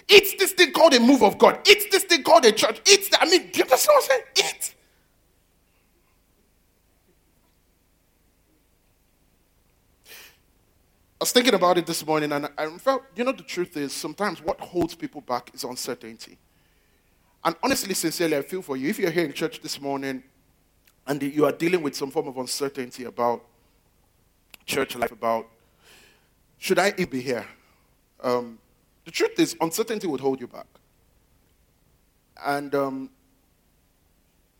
[0.07, 1.67] Eat this thing called a move of God.
[1.67, 2.81] Eat this thing called a church.
[2.87, 4.21] Eat, I mean, do you understand what I'm saying?
[4.37, 4.75] Eat.
[11.19, 13.91] I was thinking about it this morning and I felt, you know, the truth is
[13.91, 16.37] sometimes what holds people back is uncertainty.
[17.43, 18.87] And honestly, sincerely, I feel for you.
[18.87, 20.23] If you're here in church this morning
[21.05, 23.43] and you are dealing with some form of uncertainty about
[24.65, 25.47] church life, about
[26.57, 27.45] should I be here?
[28.23, 28.57] Um,
[29.03, 30.67] the truth is, uncertainty would hold you back.
[32.45, 33.09] And um,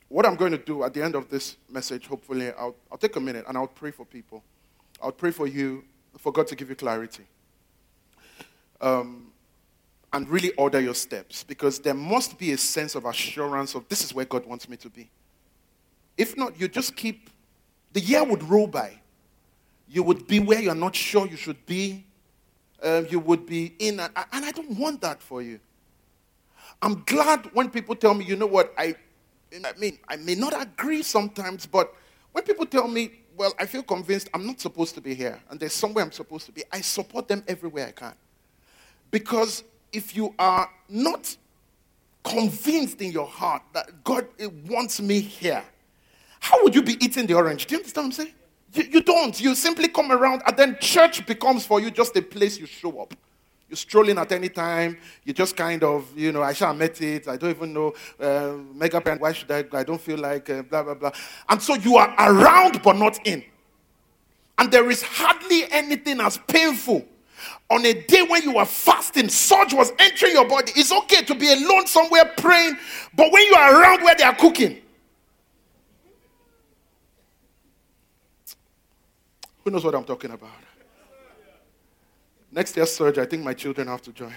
[0.09, 3.15] what I'm going to do at the end of this message, hopefully, I'll, I'll take
[3.15, 4.43] a minute and I'll pray for people.
[5.01, 5.85] I'll pray for you
[6.17, 7.23] for God to give you clarity.
[8.81, 9.31] Um,
[10.11, 14.03] and really order your steps because there must be a sense of assurance of this
[14.03, 15.09] is where God wants me to be.
[16.17, 17.29] If not, you just keep,
[17.93, 18.99] the year would roll by.
[19.87, 22.05] You would be where you're not sure you should be.
[22.81, 25.59] Uh, you would be in, and, and I don't want that for you.
[26.81, 28.95] I'm glad when people tell me, you know what, I,
[29.53, 31.93] I mean, I may not agree sometimes, but
[32.31, 35.57] when people tell me, well, I feel convinced I'm not supposed to be here and
[35.57, 36.61] there's somewhere I'm supposed to be.
[36.73, 38.13] I support them everywhere I can.
[39.11, 41.37] Because if you are not
[42.21, 45.63] convinced in your heart that God eh, wants me here,
[46.41, 47.65] how would you be eating the orange?
[47.65, 48.33] Do you understand what I'm saying?
[48.73, 49.39] You, you don't.
[49.39, 52.99] You simply come around and then church becomes for you just a place you show
[52.99, 53.13] up.
[53.69, 54.97] You're strolling at any time.
[55.23, 57.27] You just kind of, you know, I shall met it.
[57.27, 57.93] I don't even know.
[58.19, 59.63] Uh, mega brand, why should I?
[59.73, 61.11] I don't feel like uh, blah, blah, blah.
[61.47, 63.43] And so you are around but not in.
[64.57, 67.05] And there is hardly anything as painful
[67.69, 70.71] on a day when you are fasting, surge was entering your body.
[70.75, 72.77] It's okay to be alone somewhere praying,
[73.15, 74.81] but when you are around where they are cooking,
[79.63, 80.49] who knows what I'm talking about?
[82.51, 84.33] Next year's surge, I think my children have to join.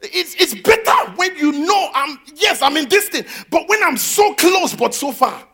[0.00, 3.96] It's, it's better when you know I'm, yes, I'm in this thing, but when I'm
[3.96, 5.44] so close but so far.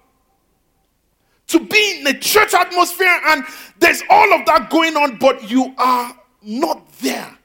[1.49, 3.45] To be in a church atmosphere and
[3.79, 7.37] there's all of that going on, but you are not there.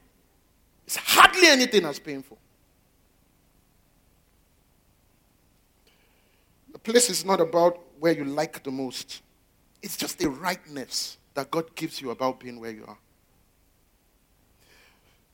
[0.86, 2.38] It's hardly anything as painful.
[6.74, 9.22] The place is not about where you like the most,
[9.82, 12.98] it's just the rightness that God gives you about being where you are.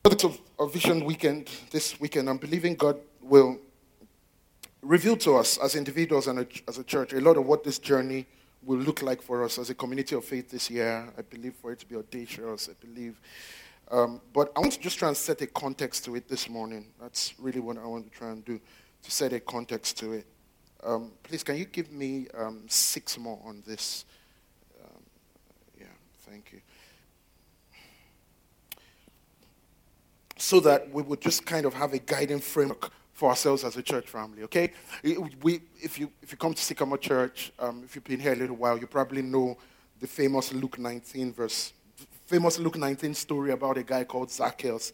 [0.05, 3.57] Of, of Vision Weekend, this weekend, I'm believing God will
[4.83, 7.79] reveal to us as individuals and a, as a church a lot of what this
[7.79, 8.27] journey
[8.61, 11.11] will look like for us as a community of faith this year.
[11.17, 13.19] I believe for it to be audacious, I believe.
[13.89, 16.85] Um, but I want to just try and set a context to it this morning.
[17.01, 18.61] That's really what I want to try and do,
[19.01, 20.27] to set a context to it.
[20.83, 24.05] Um, please, can you give me um, six more on this?
[24.83, 25.01] Um,
[25.79, 25.87] yeah,
[26.29, 26.61] thank you.
[30.45, 33.81] So that we would just kind of have a guiding framework for ourselves as a
[33.81, 34.71] church family, okay?
[35.41, 38.35] We, if, you, if you come to Sycamore Church, um, if you've been here a
[38.35, 39.57] little while, you probably know
[39.99, 41.73] the famous Luke 19 verse,
[42.27, 44.93] famous Luke 19 story about a guy called Zacchaeus.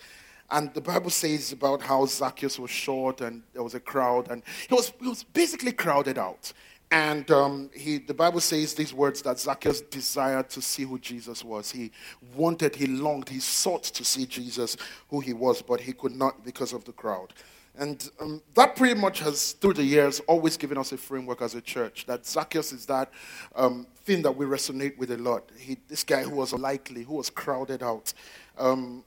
[0.50, 4.44] And the Bible says about how Zacchaeus was short and there was a crowd, and
[4.70, 6.54] he was, he was basically crowded out.
[6.92, 11.42] And um, he, the Bible says these words that Zacchaeus desired to see who Jesus
[11.42, 11.72] was.
[11.72, 11.92] He
[12.36, 14.76] wanted, he longed, he sought to see Jesus,
[15.10, 17.34] who he was, but he could not because of the crowd.
[17.78, 21.56] And um, that pretty much has, through the years, always given us a framework as
[21.56, 22.06] a church.
[22.06, 23.10] That Zacchaeus is that
[23.56, 25.50] um, thing that we resonate with a lot.
[25.58, 28.12] He, this guy who was unlikely, who was crowded out.
[28.58, 29.06] Um,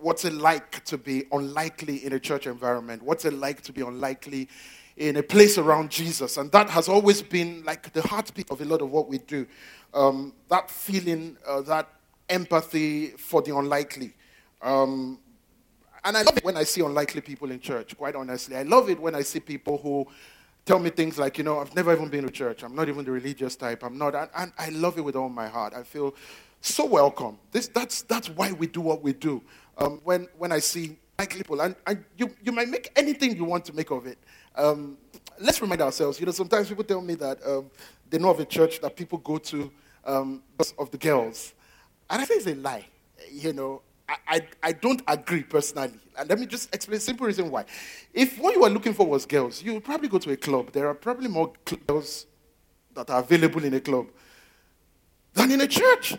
[0.00, 3.02] what's it like to be unlikely in a church environment?
[3.02, 4.48] What's it like to be unlikely
[4.98, 6.36] in a place around Jesus.
[6.36, 9.46] And that has always been like the heartbeat of a lot of what we do.
[9.94, 11.88] Um, that feeling, uh, that
[12.28, 14.12] empathy for the unlikely.
[14.60, 15.18] Um,
[16.04, 18.56] and I love it when I see unlikely people in church, quite honestly.
[18.56, 20.06] I love it when I see people who
[20.64, 22.62] tell me things like, you know, I've never even been to church.
[22.62, 23.82] I'm not even the religious type.
[23.84, 24.14] I'm not.
[24.14, 25.74] And, and I love it with all my heart.
[25.74, 26.14] I feel
[26.60, 27.38] so welcome.
[27.52, 29.42] This, that's, that's why we do what we do.
[29.78, 33.64] Um, when, when I see people, and, and you, you might make anything you want
[33.64, 34.18] to make of it.
[34.54, 34.96] Um,
[35.40, 36.20] let's remind ourselves.
[36.20, 37.70] You know, sometimes people tell me that um,
[38.08, 39.70] they know of a church that people go to
[40.04, 41.54] um, because of the girls,
[42.08, 42.86] and I think it's a lie.
[43.32, 45.98] You know, I, I, I don't agree personally.
[46.16, 47.64] And let me just explain simple reason why.
[48.14, 50.72] If what you were looking for was girls, you would probably go to a club.
[50.72, 51.52] There are probably more
[51.86, 52.26] girls
[52.94, 54.06] that are available in a club
[55.34, 56.14] than in a church.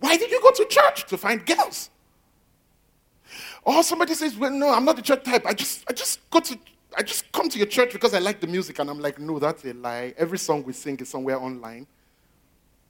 [0.00, 1.90] Why did you go to church to find girls?
[3.64, 5.44] Or somebody says, "Well, no, I'm not the church type.
[5.46, 6.58] I just, I just go to
[6.96, 8.78] I just come to your church because I like the music.
[8.78, 10.14] And I'm like, no, that's a lie.
[10.16, 11.86] Every song we sing is somewhere online.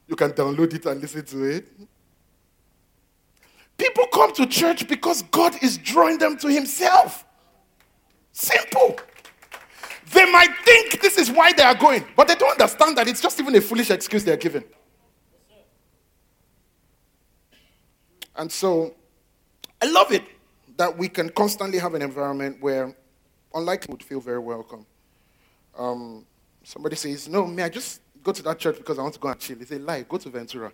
[0.07, 1.69] You can download it and listen to it.
[3.77, 7.25] People come to church because God is drawing them to Himself.
[8.33, 8.99] Simple.
[10.13, 13.21] They might think this is why they are going, but they don't understand that it's
[13.21, 14.65] just even a foolish excuse they're given.
[18.37, 18.95] And so,
[19.83, 20.23] I love it
[20.79, 22.97] that we can constantly have an environment where
[23.55, 24.87] unlikely would feel very welcome.
[25.77, 26.25] Um,
[26.63, 29.29] somebody says, No, may I just go to that church because I want to go
[29.29, 29.61] and chill.
[29.61, 30.03] It's a lie.
[30.09, 30.73] Go to Ventura.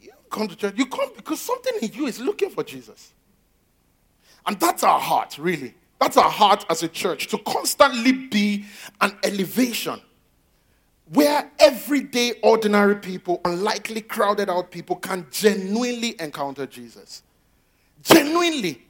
[0.00, 0.74] You come to church.
[0.76, 3.12] You come because something in you is looking for Jesus.
[4.46, 5.74] And that's our heart, really.
[6.00, 8.64] That's our heart as a church to constantly be
[9.00, 10.00] an elevation
[11.12, 17.22] where everyday, ordinary people, unlikely crowded out people, can genuinely encounter Jesus.
[18.08, 18.82] Genuinely.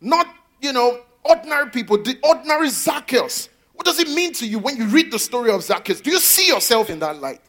[0.00, 0.26] Not
[0.60, 3.48] you know, ordinary people, the ordinary Zacchaeus.
[3.74, 6.00] What does it mean to you when you read the story of Zacchaeus?
[6.00, 7.40] Do you see yourself in that light?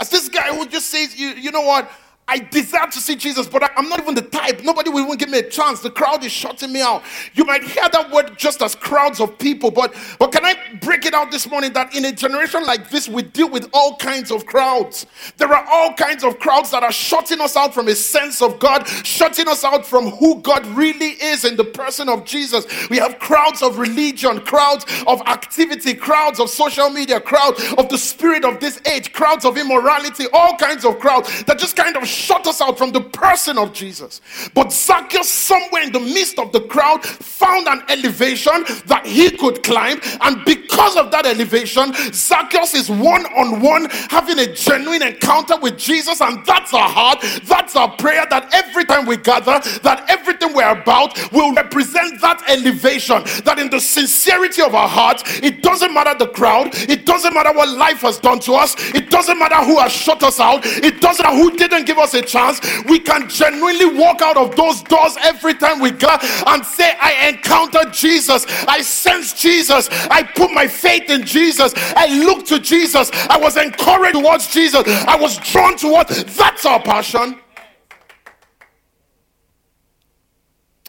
[0.00, 1.90] As this guy who just says, you, you know what?
[2.26, 4.62] I desire to see Jesus, but I, am not even the type.
[4.62, 5.80] Nobody will even give me a chance.
[5.80, 7.02] The crowd is shutting me out.
[7.34, 11.04] You might hear that word just as crowds of people, but, but can I break
[11.04, 14.30] it out this morning that in a generation like this, we deal with all kinds
[14.30, 15.06] of crowds.
[15.36, 18.58] There are all kinds of crowds that are shutting us out from a sense of
[18.58, 22.64] God, shutting us out from who God really is in the person of Jesus.
[22.88, 27.98] We have crowds of religion, crowds of activity, crowds of social media, crowds of the
[27.98, 32.13] spirit of this age, crowds of immorality, all kinds of crowds that just kind of
[32.14, 34.20] shut us out from the person of Jesus.
[34.54, 39.62] But Zacchaeus, somewhere in the midst of the crowd, found an elevation that he could
[39.62, 40.00] climb.
[40.20, 45.78] And because of that elevation, Zacchaeus is one on one having a genuine encounter with
[45.78, 46.20] Jesus.
[46.20, 50.70] And that's our heart, that's our prayer that every time we gather, that everything we're
[50.70, 53.22] about will represent that elevation.
[53.44, 57.52] That in the sincerity of our hearts, it doesn't matter the crowd, it doesn't matter
[57.52, 61.00] what life has done to us, it doesn't matter who has shut us out, it
[61.00, 62.60] doesn't matter who didn't give us a chance.
[62.84, 66.14] We can genuinely walk out of those doors every time we go
[66.46, 72.08] and say, I encountered Jesus, I sensed Jesus, I put my faith in Jesus, I
[72.24, 76.24] looked to Jesus, I was encouraged towards Jesus, I was drawn towards.
[76.36, 77.40] That's our passion.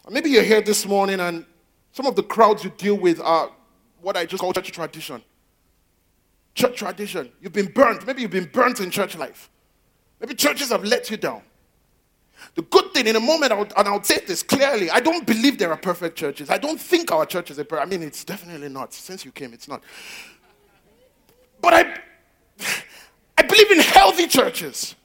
[0.10, 1.46] Maybe you're here this morning and
[1.92, 3.52] some of the crowds you deal with are
[4.02, 5.24] what I just call church tradition.
[6.54, 7.32] Church tradition.
[7.42, 8.06] You've been burnt.
[8.06, 9.50] Maybe you've been burnt in church life.
[10.26, 11.44] Maybe churches have let you down.
[12.56, 15.24] The good thing in a moment, I would, and I'll say this clearly I don't
[15.24, 16.50] believe there are perfect churches.
[16.50, 17.86] I don't think our church is a perfect.
[17.86, 18.92] I mean, it's definitely not.
[18.92, 19.84] Since you came, it's not.
[21.62, 22.00] But I,
[23.38, 24.96] I believe in healthy churches.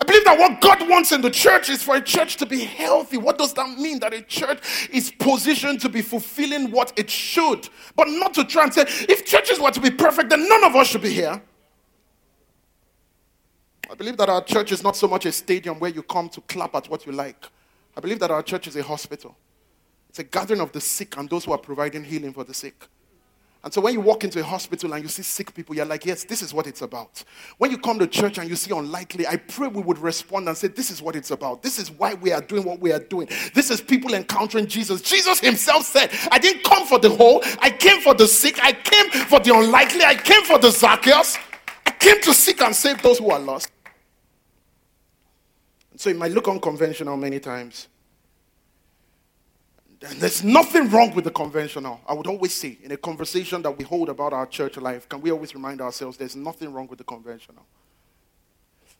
[0.00, 2.60] I believe that what God wants in the church is for a church to be
[2.60, 3.18] healthy.
[3.18, 3.98] What does that mean?
[3.98, 8.62] That a church is positioned to be fulfilling what it should, but not to try
[8.62, 11.42] and say, if churches were to be perfect, then none of us should be here.
[13.90, 16.40] I believe that our church is not so much a stadium where you come to
[16.42, 17.46] clap at what you like.
[17.96, 19.36] I believe that our church is a hospital.
[20.10, 22.86] It's a gathering of the sick and those who are providing healing for the sick.
[23.64, 26.06] And so when you walk into a hospital and you see sick people, you're like,
[26.06, 27.24] yes, this is what it's about.
[27.58, 30.56] When you come to church and you see unlikely, I pray we would respond and
[30.56, 31.62] say, this is what it's about.
[31.62, 33.28] This is why we are doing what we are doing.
[33.54, 35.02] This is people encountering Jesus.
[35.02, 38.72] Jesus himself said, I didn't come for the whole, I came for the sick, I
[38.72, 41.36] came for the unlikely, I came for the Zacchaeus.
[41.84, 43.72] I came to seek and save those who are lost.
[45.98, 47.88] So it might look unconventional many times.
[50.00, 52.00] And there's nothing wrong with the conventional.
[52.06, 55.20] I would always say, in a conversation that we hold about our church life, can
[55.20, 57.66] we always remind ourselves there's nothing wrong with the conventional?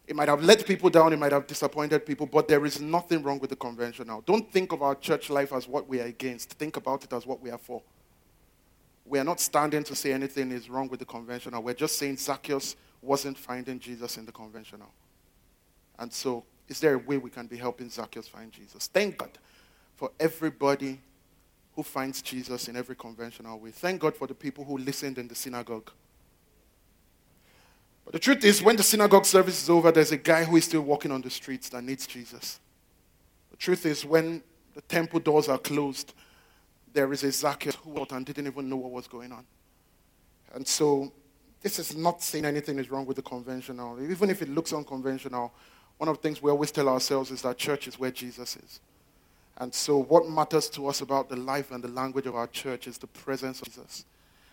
[0.08, 3.22] It might have let people down, it might have disappointed people, but there is nothing
[3.22, 4.22] wrong with the conventional.
[4.22, 7.24] Don't think of our church life as what we are against, think about it as
[7.24, 7.80] what we are for.
[9.04, 11.62] We are not standing to say anything is wrong with the conventional.
[11.62, 14.92] We're just saying Zacchaeus wasn't finding Jesus in the conventional.
[15.96, 18.86] And so, is there a way we can be helping Zacchaeus find Jesus?
[18.88, 19.30] Thank God
[19.96, 21.00] for everybody
[21.74, 23.70] who finds Jesus in every conventional way.
[23.70, 25.90] Thank God for the people who listened in the synagogue.
[28.04, 30.64] But the truth is, when the synagogue service is over, there's a guy who is
[30.64, 32.58] still walking on the streets that needs Jesus.
[33.50, 34.42] The truth is, when
[34.74, 36.14] the temple doors are closed,
[36.92, 39.44] there is a Zacchaeus who walked and didn't even know what was going on.
[40.54, 41.12] And so,
[41.60, 44.02] this is not saying anything is wrong with the conventional.
[44.02, 45.52] Even if it looks unconventional,
[45.98, 48.80] one of the things we always tell ourselves is that church is where Jesus is.
[49.58, 52.86] And so, what matters to us about the life and the language of our church
[52.86, 54.04] is the presence of Jesus.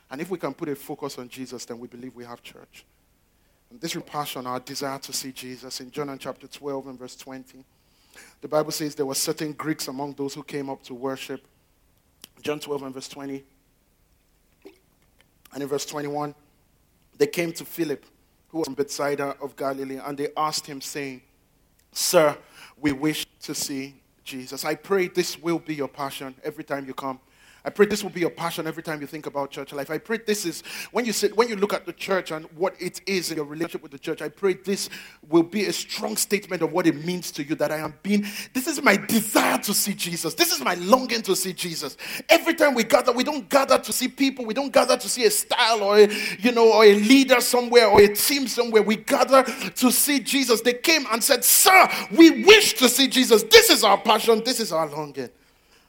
[0.10, 2.86] And if we can put a focus on Jesus, then we believe we have church.
[3.70, 5.80] And this passion, our desire to see Jesus.
[5.80, 7.64] In John chapter 12 and verse 20,
[8.42, 11.46] the Bible says there were certain Greeks among those who came up to worship.
[12.42, 13.44] John 12 and verse 20.
[15.54, 16.34] And in verse 21,
[17.18, 18.06] they came to Philip,
[18.50, 21.22] who was from Bethsaida of Galilee, and they asked him, saying,
[21.96, 22.38] Sir,
[22.82, 24.66] we wish to see Jesus.
[24.66, 27.22] I pray this will be your passion every time you come.
[27.66, 29.90] I pray this will be your passion every time you think about church life.
[29.90, 32.80] I pray this is when you sit, when you look at the church and what
[32.80, 34.22] it is in your relationship with the church.
[34.22, 34.88] I pray this
[35.28, 38.24] will be a strong statement of what it means to you that I am being.
[38.54, 40.36] This is my desire to see Jesus.
[40.36, 41.98] This is my longing to see Jesus.
[42.30, 44.46] Every time we gather, we don't gather to see people.
[44.46, 47.88] We don't gather to see a style or a, you know or a leader somewhere
[47.88, 48.84] or a team somewhere.
[48.84, 50.62] We gather to see Jesus.
[50.62, 53.42] They came and said, "Sir, we wish to see Jesus.
[53.42, 54.44] This is our passion.
[54.46, 55.30] This is our longing."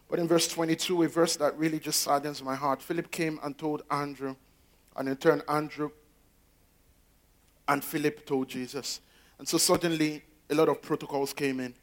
[0.08, 3.56] But in verse 22, a verse that really just saddens my heart, Philip came and
[3.58, 4.36] told Andrew,
[4.96, 5.90] and in turn, Andrew
[7.68, 9.00] and Philip told Jesus.
[9.38, 11.74] And so suddenly, a lot of protocols came in.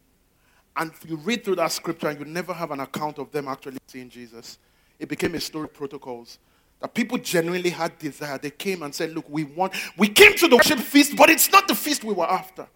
[0.75, 3.47] And if you read through that scripture, and you never have an account of them
[3.47, 4.57] actually seeing Jesus.
[4.99, 6.39] It became a story of protocols.
[6.79, 8.37] That people genuinely had desire.
[8.37, 11.51] They came and said, Look, we want, we came to the worship feast, but it's
[11.51, 12.67] not the feast we were after.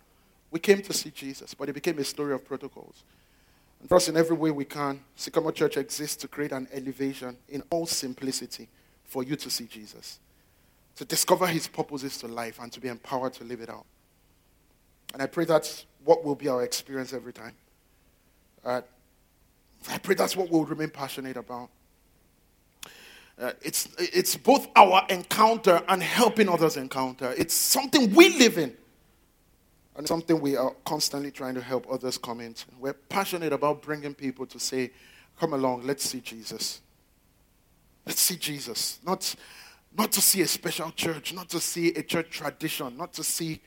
[0.51, 3.03] We came to see Jesus, but it became a story of protocols.
[3.82, 7.63] And us, in every way we can, Sycamore Church exists to create an elevation in
[7.69, 8.69] all simplicity
[9.05, 10.19] for you to see Jesus,
[10.95, 13.86] to discover his purposes to life, and to be empowered to live it out.
[15.13, 17.53] And I pray that's what will be our experience every time.
[18.65, 18.82] Uh,
[19.89, 21.69] I pray that's what we'll remain passionate about.
[23.39, 27.34] Uh, it's, it's both our encounter and helping others encounter.
[27.38, 28.75] It's something we live in.
[29.98, 32.66] And something we are constantly trying to help others come into.
[32.80, 34.91] We're passionate about bringing people to say,
[35.39, 36.82] come along, let's see Jesus.
[38.06, 39.00] Let's see Jesus.
[39.04, 39.36] Not,
[39.98, 43.60] not to see a special church, not to see a church tradition, not to see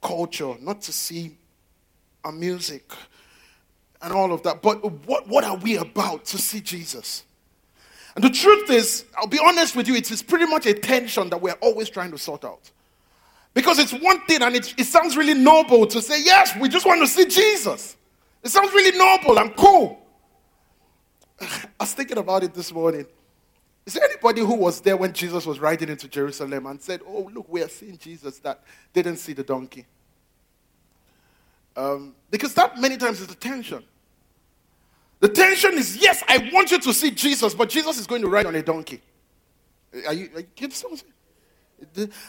[0.00, 1.36] culture, not to see
[2.24, 2.92] a music
[4.00, 4.62] and all of that.
[4.62, 7.24] But what, what are we about to see Jesus?
[8.14, 11.30] And the truth is, I'll be honest with you, it is pretty much a tension
[11.30, 12.70] that we're always trying to sort out.
[13.54, 16.84] Because it's one thing and it, it sounds really noble to say, yes, we just
[16.84, 17.96] want to see Jesus.
[18.42, 20.00] It sounds really noble and cool.
[21.40, 21.46] I
[21.80, 23.06] was thinking about it this morning.
[23.86, 27.30] Is there anybody who was there when Jesus was riding into Jerusalem and said, Oh,
[27.32, 29.86] look, we are seeing Jesus that didn't see the donkey?
[31.76, 33.84] Um, because that many times is the tension.
[35.20, 38.28] The tension is, yes, I want you to see Jesus, but Jesus is going to
[38.28, 39.00] ride on a donkey.
[40.06, 40.46] Are you, are you?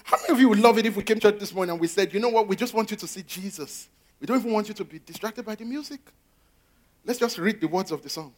[0.04, 1.80] How many of you would love it if we came to church this morning and
[1.80, 3.90] we said, you know what, we just want you to see Jesus.
[4.20, 6.00] We don't even want you to be distracted by the music.
[7.06, 8.34] Let's just read the words of the song.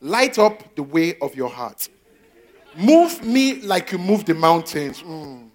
[0.00, 1.88] Light up the way of your heart.
[2.76, 5.02] Move me like you move the mountains.
[5.02, 5.48] Mm.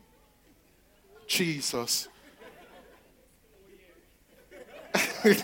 [1.28, 2.08] Jesus.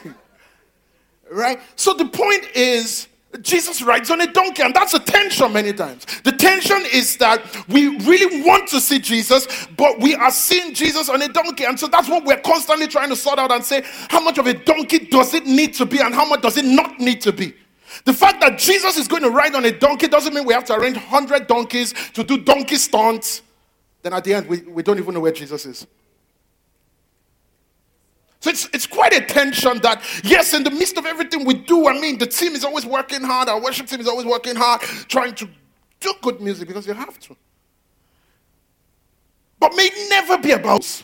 [1.32, 1.60] right?
[1.76, 3.08] So the point is,
[3.42, 6.06] Jesus rides on a donkey, and that's a tension many times.
[6.24, 11.08] The tension is that we really want to see Jesus, but we are seeing Jesus
[11.08, 13.84] on a donkey, and so that's what we're constantly trying to sort out and say
[14.10, 16.66] how much of a donkey does it need to be, and how much does it
[16.66, 17.54] not need to be.
[18.06, 20.66] The fact that Jesus is going to ride on a donkey doesn't mean we have
[20.66, 23.42] to arrange 100 donkeys to do donkey stunts.
[24.02, 25.88] Then at the end, we, we don't even know where Jesus is.
[28.42, 31.88] So it's, it's quite a tension that, yes, in the midst of everything we do,
[31.88, 34.82] I mean, the team is always working hard, our worship team is always working hard,
[34.82, 35.48] trying to
[36.00, 37.36] do good music because you have to.
[39.60, 41.04] But may it never be about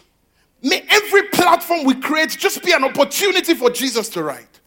[0.61, 4.59] May every platform we create just be an opportunity for Jesus to write.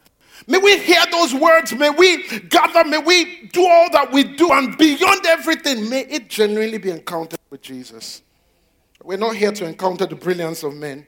[0.47, 1.75] May we hear those words.
[1.75, 2.89] May we gather.
[2.89, 4.53] May we do all that we do.
[4.53, 8.23] And beyond everything, may it genuinely be encountered with Jesus.
[9.03, 11.07] We're not here to encounter the brilliance of men.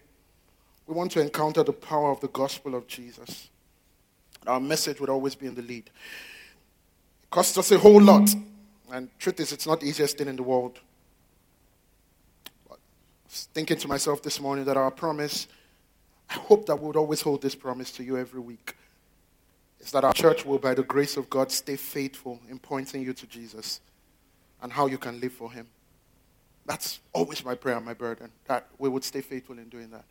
[0.87, 3.49] We want to encounter the power of the gospel of Jesus.
[4.47, 5.87] Our message would always be in the lead.
[7.23, 8.35] It costs us a whole lot.
[8.91, 10.81] And truth is, it's not the easiest thing in the world.
[12.69, 12.79] But
[13.29, 15.47] thinking to myself this morning that our promise,
[16.29, 18.77] I hope that we would always hold this promise to you every week.
[19.81, 23.13] Is that our church will, by the grace of God, stay faithful in pointing you
[23.15, 23.81] to Jesus
[24.63, 25.67] and how you can live for Him.
[26.67, 30.05] That's always my prayer, my burden, that we would stay faithful in doing that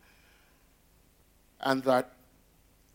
[1.62, 2.12] and that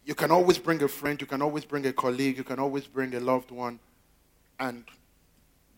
[0.06, 2.88] you can always bring a friend, you can always bring a colleague, you can always
[2.88, 3.80] bring a loved one,
[4.60, 4.84] and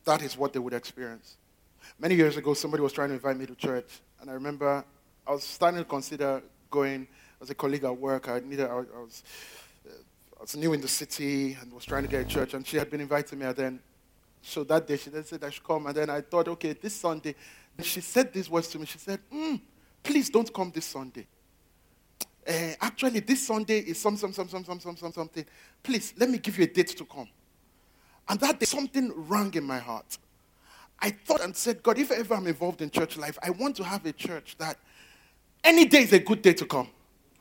[0.06, 1.38] that is what they would experience.
[2.00, 4.84] Many years ago, somebody was trying to invite me to church, and I remember
[5.26, 7.08] I was starting to consider going
[7.42, 8.30] as a colleague at work.
[8.30, 9.24] I needed, I was,
[9.86, 12.78] I was new in the city and was trying to get a church, and she
[12.78, 13.80] had been inviting me, and then
[14.42, 16.94] so that day she then said I should come, and then I thought, okay, this
[16.94, 17.36] Sunday.
[17.82, 18.86] She said these words to me.
[18.86, 19.60] She said, mm,
[20.04, 21.26] "Please don't come this Sunday."
[22.50, 25.46] Uh, actually, this Sunday is some, some, some, some, some, some, some, something.
[25.84, 27.30] Please, let me give you a date to come.
[28.28, 30.18] And that day, something rang in my heart.
[31.00, 33.84] I thought and said, God, if ever I'm involved in church life, I want to
[33.84, 34.78] have a church that
[35.64, 36.90] any day is a good day to come.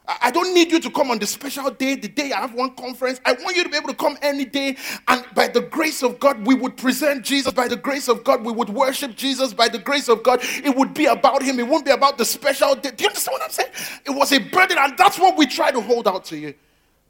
[0.09, 2.75] I don't need you to come on the special day, the day I have one
[2.75, 3.21] conference.
[3.27, 4.77] I want you to be able to come any day.
[5.07, 7.53] And by the grace of God, we would present Jesus.
[7.53, 9.53] By the grace of God, we would worship Jesus.
[9.53, 11.61] By the grace of God, it would be about Him.
[11.61, 12.91] It won't be about the special day.
[12.91, 13.71] Do you understand what I'm saying?
[14.07, 16.55] It was a burden, and that's what we try to hold out to you.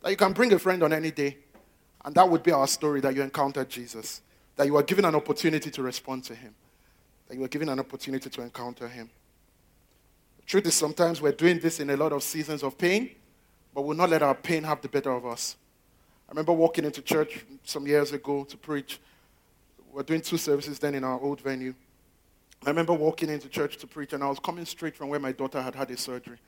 [0.02, 1.38] That you can bring a friend on any day.
[2.04, 4.22] And that would be our story that you encountered Jesus.
[4.56, 6.52] That you were given an opportunity to respond to Him.
[7.28, 9.08] That you were given an opportunity to encounter Him.
[10.48, 13.10] Truth is, sometimes we're doing this in a lot of seasons of pain,
[13.74, 15.56] but we'll not let our pain have the better of us.
[16.26, 18.98] I remember walking into church some years ago to preach.
[19.92, 21.74] We are doing two services then in our old venue.
[22.64, 25.32] I remember walking into church to preach, and I was coming straight from where my
[25.32, 26.38] daughter had had a surgery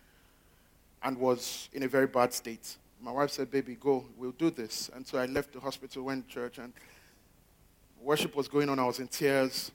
[1.03, 2.78] and was in a very bad state.
[3.03, 4.90] My wife said, Baby, go, we'll do this.
[4.94, 6.72] And so I left the hospital, went to church, and
[8.01, 8.78] worship was going on.
[8.78, 9.70] I was in tears.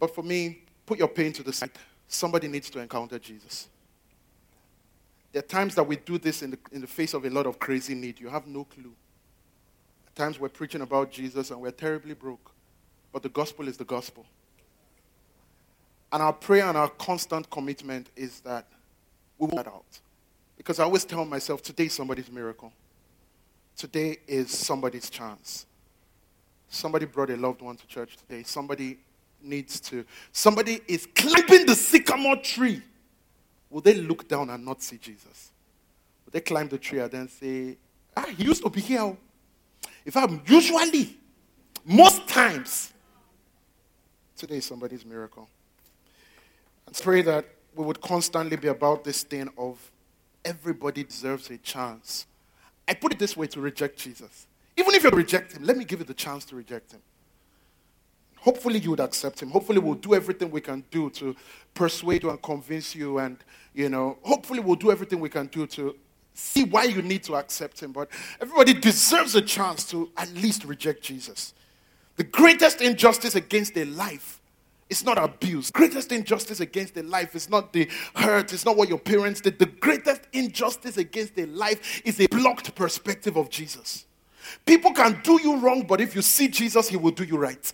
[0.00, 1.70] But for me, Put your pain to the side.
[2.08, 3.68] Somebody needs to encounter Jesus.
[5.32, 7.46] There are times that we do this in the, in the face of a lot
[7.46, 8.20] of crazy need.
[8.20, 8.92] You have no clue.
[10.06, 12.52] At times we're preaching about Jesus and we're terribly broke.
[13.12, 14.26] But the gospel is the gospel.
[16.12, 18.66] And our prayer and our constant commitment is that
[19.38, 20.00] we will that out.
[20.56, 22.72] Because I always tell myself, today is somebody's miracle.
[23.76, 25.66] Today is somebody's chance.
[26.68, 28.44] Somebody brought a loved one to church today.
[28.44, 28.98] Somebody
[29.44, 30.04] needs to.
[30.32, 32.82] Somebody is climbing the sycamore tree
[33.74, 35.50] will they look down and not see Jesus?
[36.24, 37.76] Will they climb the tree and then say,
[38.16, 39.16] ah, he used to be here.
[40.04, 41.16] If I'm usually,
[41.84, 42.92] most times,
[44.36, 45.48] today is somebody's miracle.
[46.86, 49.90] And pray that we would constantly be about this thing of
[50.44, 52.26] everybody deserves a chance.
[52.86, 54.46] I put it this way to reject Jesus.
[54.76, 57.00] Even if you reject him, let me give you the chance to reject him.
[58.44, 59.50] Hopefully, you would accept him.
[59.50, 61.34] Hopefully, we'll do everything we can do to
[61.72, 63.16] persuade you and convince you.
[63.16, 63.38] And,
[63.72, 65.96] you know, hopefully, we'll do everything we can do to
[66.34, 67.92] see why you need to accept him.
[67.92, 68.10] But
[68.42, 71.54] everybody deserves a chance to at least reject Jesus.
[72.16, 74.42] The greatest injustice against a life
[74.90, 75.70] is not abuse.
[75.70, 79.58] Greatest injustice against a life is not the hurt, it's not what your parents did.
[79.58, 84.04] The greatest injustice against a life is a blocked perspective of Jesus.
[84.66, 87.72] People can do you wrong, but if you see Jesus, he will do you right.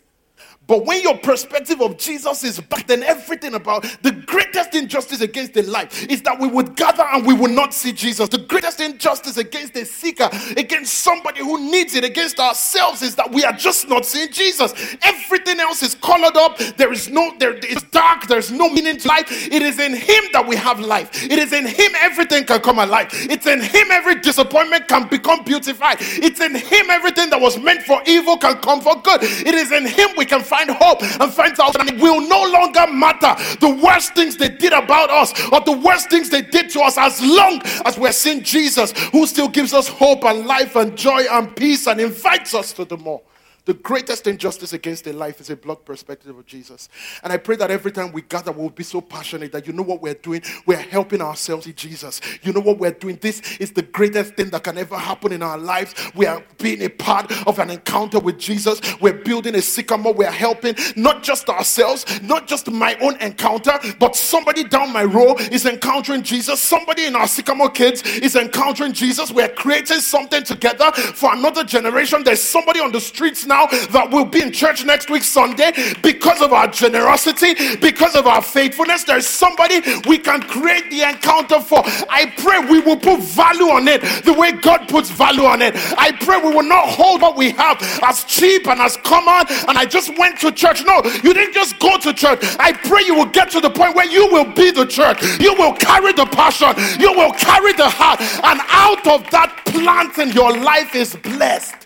[0.70, 5.52] But when your perspective of Jesus is back, then everything about the greatest injustice against
[5.52, 8.28] the life is that we would gather and we would not see Jesus.
[8.28, 13.32] The greatest injustice against the seeker, against somebody who needs it, against ourselves is that
[13.32, 14.72] we are just not seeing Jesus.
[15.02, 16.56] Everything else is colored up.
[16.76, 18.28] There is no, there is dark.
[18.28, 19.26] There's no meaning to life.
[19.50, 21.24] It is in Him that we have life.
[21.24, 23.08] It is in Him everything can come alive.
[23.12, 25.96] It's in Him every disappointment can become beautified.
[26.00, 29.24] It's in Him everything that was meant for evil can come for good.
[29.24, 31.88] It is in Him we can find find hope and find salvation.
[31.88, 35.72] And it will no longer matter the worst things they did about us or the
[35.72, 39.72] worst things they did to us as long as we're seeing Jesus who still gives
[39.72, 43.22] us hope and life and joy and peace and invites us to the more.
[43.66, 46.88] The greatest injustice against a life is a blood perspective of Jesus.
[47.22, 49.82] And I pray that every time we gather, we'll be so passionate that you know
[49.82, 50.42] what we're doing?
[50.66, 52.20] We're helping ourselves in Jesus.
[52.42, 53.18] You know what we're doing?
[53.20, 55.94] This is the greatest thing that can ever happen in our lives.
[56.14, 58.80] We are being a part of an encounter with Jesus.
[59.00, 60.14] We're building a sycamore.
[60.14, 65.36] We're helping not just ourselves, not just my own encounter, but somebody down my row
[65.36, 66.60] is encountering Jesus.
[66.60, 69.30] Somebody in our sycamore kids is encountering Jesus.
[69.30, 72.24] We're creating something together for another generation.
[72.24, 75.72] There's somebody on the streets now that will be in church next week, Sunday,
[76.02, 79.04] because of our generosity, because of our faithfulness.
[79.04, 81.82] There's somebody we can create the encounter for.
[82.08, 85.74] I pray we will put value on it the way God puts value on it.
[85.98, 89.46] I pray we will not hold what we have as cheap and as common.
[89.68, 90.84] And I just went to church.
[90.84, 92.38] No, you didn't just go to church.
[92.58, 95.22] I pray you will get to the point where you will be the church.
[95.40, 96.72] You will carry the passion.
[97.00, 98.20] You will carry the heart.
[98.20, 101.79] And out of that planting, your life is blessed.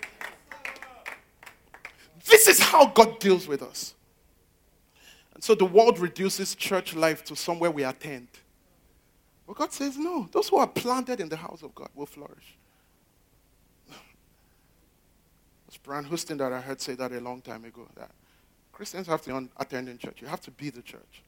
[2.25, 3.93] This is how God deals with us.
[5.33, 8.27] And so the world reduces church life to somewhere we attend.
[9.45, 12.57] But God says, no, those who are planted in the house of God will flourish.
[15.67, 18.11] It's Brian Houston that I heard say that a long time ago that
[18.71, 20.21] Christians have to attend in church.
[20.21, 21.23] You have to be the church.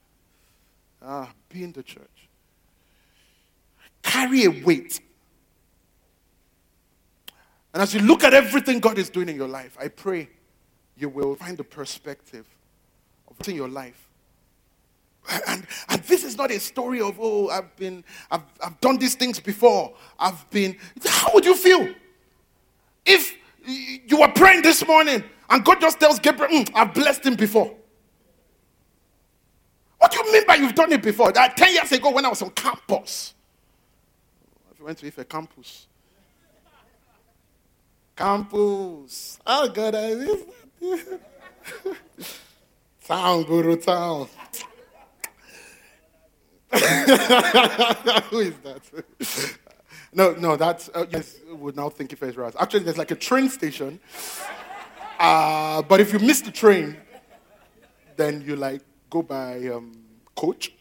[1.02, 2.28] Ah, be in the church.
[4.02, 5.00] Carry a weight.
[7.74, 10.30] And as you look at everything God is doing in your life, I pray
[10.98, 12.46] you will find the perspective
[13.28, 14.08] of your life.
[15.48, 19.16] And, and this is not a story of, oh, I've been, I've, I've done these
[19.16, 19.94] things before.
[20.18, 21.94] I've been, how would you feel
[23.06, 23.36] if
[23.66, 27.76] you were praying this morning and God just tells Gabriel, mm, I've blessed him before?
[29.98, 31.32] What do you mean by you've done it before?
[31.34, 33.34] That 10 years ago when I was on campus,
[34.80, 35.88] I went to Ife campus.
[38.16, 39.40] Campus.
[39.46, 40.14] Oh, God, I
[43.08, 44.28] town, Guru Town.
[46.72, 48.82] Who is that?
[50.14, 52.54] no, no, that's, uh, yes, would now think if it's right.
[52.60, 54.00] Actually, there's like a train station.
[55.20, 56.98] Uh, but if you miss the train,
[58.18, 59.98] then you like go by um,
[60.36, 60.74] coach.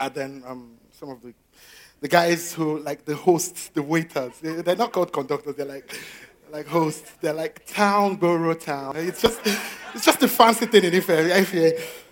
[0.00, 1.34] And then um, some of the,
[2.00, 5.94] the guys who, like the hosts, the waiters, they, they're not called conductors, they're like
[6.54, 7.10] like hosts.
[7.20, 8.94] They're like town, borough, town.
[8.96, 9.40] It's just,
[9.92, 11.10] it's just a fancy thing in Ife.
[11.10, 12.04] Ife.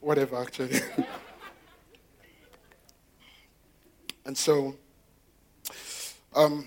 [0.00, 0.80] Whatever, actually.
[4.26, 4.74] and so,
[6.34, 6.66] um,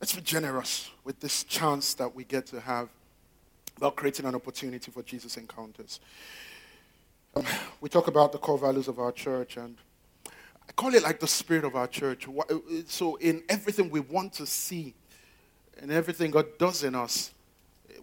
[0.00, 2.88] let's be generous with this chance that we get to have
[3.76, 6.00] about creating an opportunity for Jesus encounters.
[7.80, 9.76] We talk about the core values of our church, and
[10.26, 12.28] I call it like the spirit of our church.
[12.28, 14.94] Uh, uh, so, in everything we want to see,
[15.80, 17.32] and everything God does in us,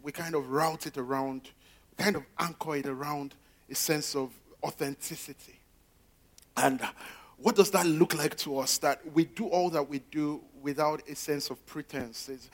[0.03, 1.49] we kind of route it around,
[1.97, 3.35] kind of anchor it around
[3.69, 4.31] a sense of
[4.63, 5.59] authenticity.
[6.57, 6.87] And uh,
[7.37, 8.77] what does that look like to us?
[8.79, 12.29] That we do all that we do without a sense of pretense.
[12.29, 12.49] It's,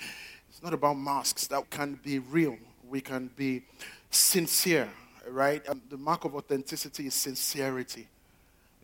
[0.49, 2.57] it's not about masks, that can be real
[2.88, 3.63] We can be
[4.09, 4.89] sincere,
[5.30, 5.67] right?
[5.69, 8.07] Um, the mark of authenticity is sincerity.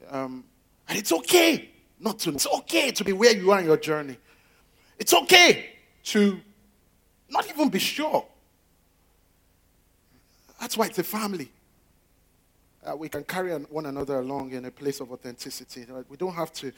[0.09, 0.43] Um,
[0.87, 1.69] and it's okay
[1.99, 2.31] not to.
[2.31, 4.17] It's okay to be where you are in your journey.
[4.99, 5.71] It's okay
[6.05, 6.39] to
[7.29, 8.25] not even be sure.
[10.59, 11.49] That's why it's a family.
[12.85, 15.85] Uh, we can carry one another along in a place of authenticity.
[16.09, 16.71] We don't have to.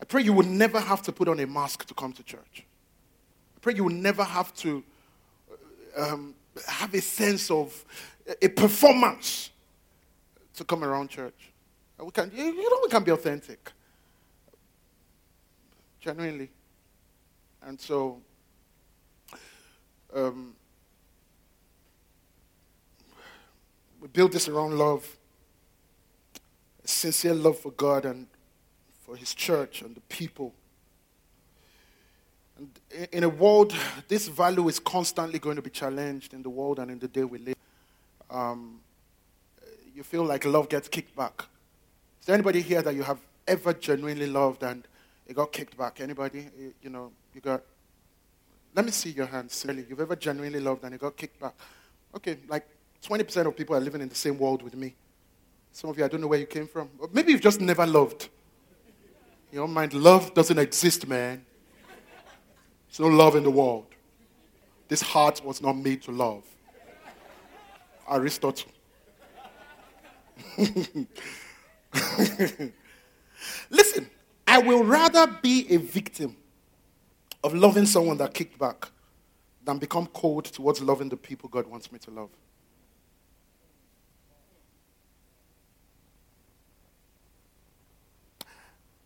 [0.00, 2.64] I pray you will never have to put on a mask to come to church.
[3.56, 4.82] I pray you will never have to
[5.96, 6.34] um,
[6.66, 7.84] have a sense of
[8.42, 9.50] a performance
[10.54, 11.52] to come around church.
[11.98, 13.72] We can, you know, we can be authentic,
[16.00, 16.50] genuinely.
[17.62, 18.20] And so,
[20.14, 20.54] um,
[24.00, 25.16] we build this around love,
[26.84, 28.26] sincere love for God and
[29.00, 30.54] for His church and the people.
[32.56, 33.74] And in a world,
[34.06, 37.24] this value is constantly going to be challenged in the world and in the day
[37.24, 37.57] we live.
[38.30, 38.80] Um,
[39.94, 41.44] you feel like love gets kicked back.
[42.20, 44.86] Is there anybody here that you have ever genuinely loved and
[45.26, 46.00] it got kicked back?
[46.00, 46.48] Anybody?
[46.82, 47.62] You know, you got.
[48.74, 49.64] Let me see your hands.
[49.66, 51.54] Really, you've ever genuinely loved and it got kicked back?
[52.14, 52.66] Okay, like
[53.02, 54.94] 20% of people are living in the same world with me.
[55.72, 56.90] Some of you, I don't know where you came from.
[57.12, 58.28] Maybe you've just never loved.
[59.50, 61.44] In your mind, love doesn't exist, man.
[62.88, 63.86] There's no love in the world.
[64.88, 66.44] This heart was not made to love.
[68.10, 68.70] Aristotle.
[73.70, 74.10] Listen,
[74.46, 76.36] I will rather be a victim
[77.44, 78.88] of loving someone that kicked back
[79.64, 82.30] than become cold towards loving the people God wants me to love.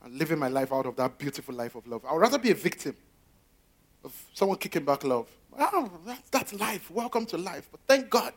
[0.05, 2.05] And living my life out of that beautiful life of love.
[2.05, 2.97] I would rather be a victim
[4.05, 5.29] of someone kicking back love.
[5.59, 6.91] Oh, that's, that's life.
[6.91, 7.69] Welcome to life.
[7.71, 8.33] But thank God,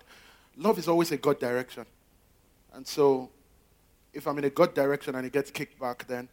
[0.58, 1.86] love is always a God direction.
[2.74, 3.30] And so,
[4.14, 6.30] if I'm in a God direction and it gets kicked back, then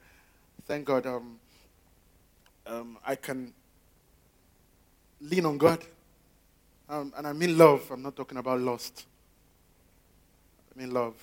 [0.66, 1.38] thank God um,
[2.66, 3.52] um, I can
[5.20, 5.78] lean on God.
[6.88, 7.90] Um, and I mean love.
[7.90, 9.06] I'm not talking about lust.
[10.74, 11.14] I mean love.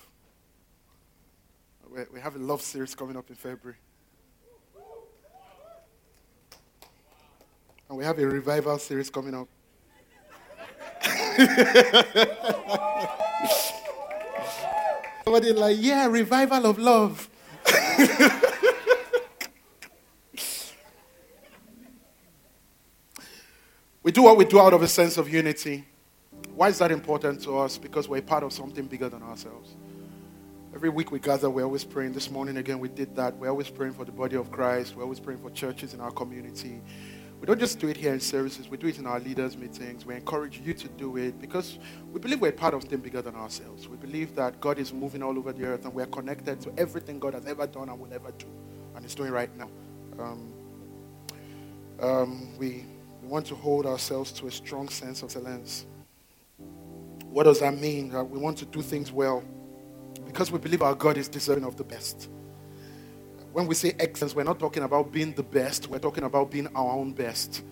[2.12, 3.76] We have a love series coming up in February.
[7.88, 9.48] And we have a revival series coming up.
[15.24, 17.30] Somebody like, yeah, revival of love.
[24.02, 25.86] we do what we do out of a sense of unity.
[26.54, 27.78] Why is that important to us?
[27.78, 29.76] Because we're part of something bigger than ourselves.
[30.74, 32.12] Every week we gather, we're always praying.
[32.12, 33.34] This morning again, we did that.
[33.36, 34.94] We're always praying for the body of Christ.
[34.94, 36.82] We're always praying for churches in our community.
[37.40, 40.04] We don't just do it here in services, we do it in our leaders' meetings.
[40.04, 41.78] We encourage you to do it because
[42.12, 43.88] we believe we're part of something bigger than ourselves.
[43.88, 47.18] We believe that God is moving all over the earth and we're connected to everything
[47.18, 48.46] God has ever done and will ever do,
[48.94, 49.70] and is doing right now.
[50.18, 50.52] Um,
[51.98, 52.84] um, we,
[53.22, 55.86] we want to hold ourselves to a strong sense of excellence.
[57.24, 58.10] What does that mean?
[58.10, 59.42] That we want to do things well
[60.26, 62.28] because we believe our God is deserving of the best
[63.52, 66.68] when we say excellence, we're not talking about being the best, we're talking about being
[66.74, 67.62] our own best.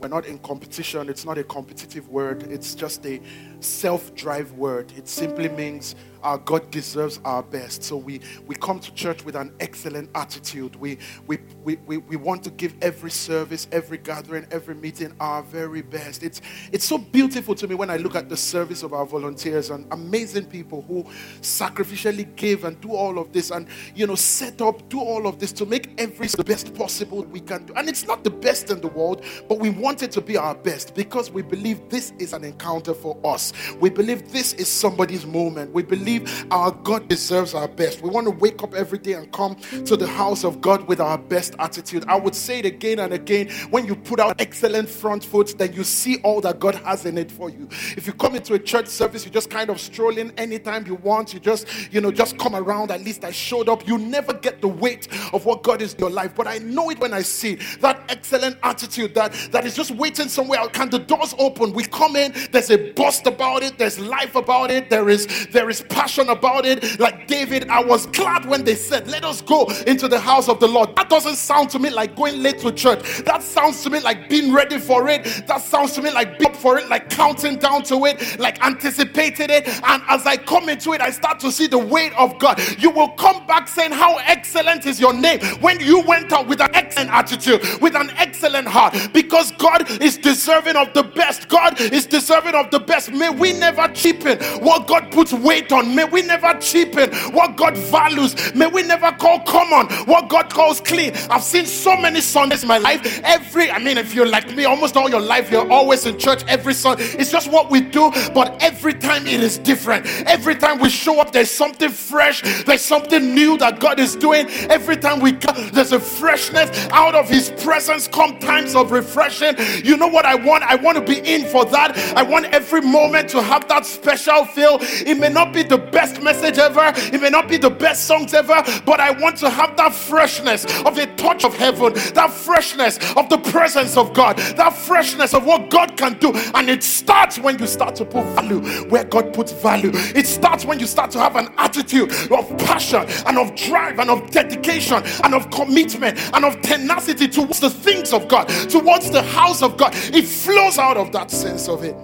[0.00, 1.08] We're not in competition.
[1.08, 2.42] It's not a competitive word.
[2.50, 3.20] It's just a
[3.62, 4.92] self drive word.
[4.96, 7.82] It simply means our God deserves our best.
[7.82, 10.76] So we, we come to church with an excellent attitude.
[10.76, 15.42] We, we, we, we, we want to give every service, every gathering, every meeting our
[15.42, 16.22] very best.
[16.22, 16.40] It's,
[16.70, 19.86] it's so beautiful to me when I look at the service of our volunteers and
[19.92, 21.04] amazing people who
[21.40, 25.38] sacrificially give and do all of this and, you know, set up, do all of
[25.38, 27.74] this to make every the best possible we can do.
[27.74, 30.54] And it's not the best in the world, but we want it to be our
[30.54, 33.51] best because we believe this is an encounter for us.
[33.80, 35.72] We believe this is somebody's moment.
[35.72, 38.02] We believe our God deserves our best.
[38.02, 41.00] We want to wake up every day and come to the house of God with
[41.00, 42.04] our best attitude.
[42.08, 43.50] I would say it again and again.
[43.70, 47.18] When you put out excellent front foot, then you see all that God has in
[47.18, 47.68] it for you.
[47.96, 50.94] If you come into a church service, you just kind of stroll in anytime you
[50.96, 51.34] want.
[51.34, 52.90] You just, you know, just come around.
[52.90, 53.86] At least I showed up.
[53.86, 56.34] You never get the weight of what God is in your life.
[56.34, 60.28] But I know it when I see that excellent attitude that, that is just waiting
[60.28, 60.66] somewhere.
[60.68, 61.72] Can the doors open?
[61.72, 65.68] We come in, there's a bust about it, there's life about it, there is there
[65.70, 66.98] is passion about it.
[67.00, 70.60] Like David, I was glad when they said, Let us go into the house of
[70.60, 70.94] the Lord.
[70.96, 73.00] That doesn't sound to me like going late to church.
[73.24, 75.24] That sounds to me like being ready for it.
[75.46, 78.62] That sounds to me like being up for it, like counting down to it, like
[78.64, 79.68] anticipating it.
[79.84, 82.60] And as I come into it, I start to see the weight of God.
[82.80, 86.60] You will come back saying, How excellent is your name when you went out with
[86.60, 91.48] an excellent attitude, with an excellent heart, because God is deserving of the best.
[91.48, 93.12] God is deserving of the best.
[93.12, 95.94] May we never cheapen what God puts weight on.
[95.94, 98.54] May we never cheapen what God values.
[98.54, 101.12] May we never call common what God calls clean.
[101.30, 103.20] I've seen so many Sundays in my life.
[103.24, 106.42] Every, I mean, if you're like me, almost all your life, you're always in church
[106.48, 107.04] every Sunday.
[107.04, 110.06] It's just what we do, but every time it is different.
[110.26, 114.48] Every time we show up, there's something fresh, there's something new that God is doing.
[114.70, 118.08] Every time we come, there's a freshness out of His presence.
[118.08, 119.54] Come times of refreshing.
[119.84, 120.64] You know what I want?
[120.64, 121.96] I want to be in for that.
[122.16, 124.78] I want every moment to have that special feel.
[124.80, 128.32] It may not be the best message ever, it may not be the best songs
[128.32, 132.98] ever, but I want to have that freshness of a touch of heaven, that freshness
[133.14, 136.32] of the presence of God, that freshness of what God can do.
[136.54, 139.90] And it starts when you start to put value where God puts value.
[139.94, 144.10] It starts when you start to have an attitude of passion and of drive and
[144.10, 149.22] of dedication and of commitment and of tenacity towards the things of God, towards the
[149.22, 149.92] house of God.
[149.94, 151.96] It flows out of that sense of it.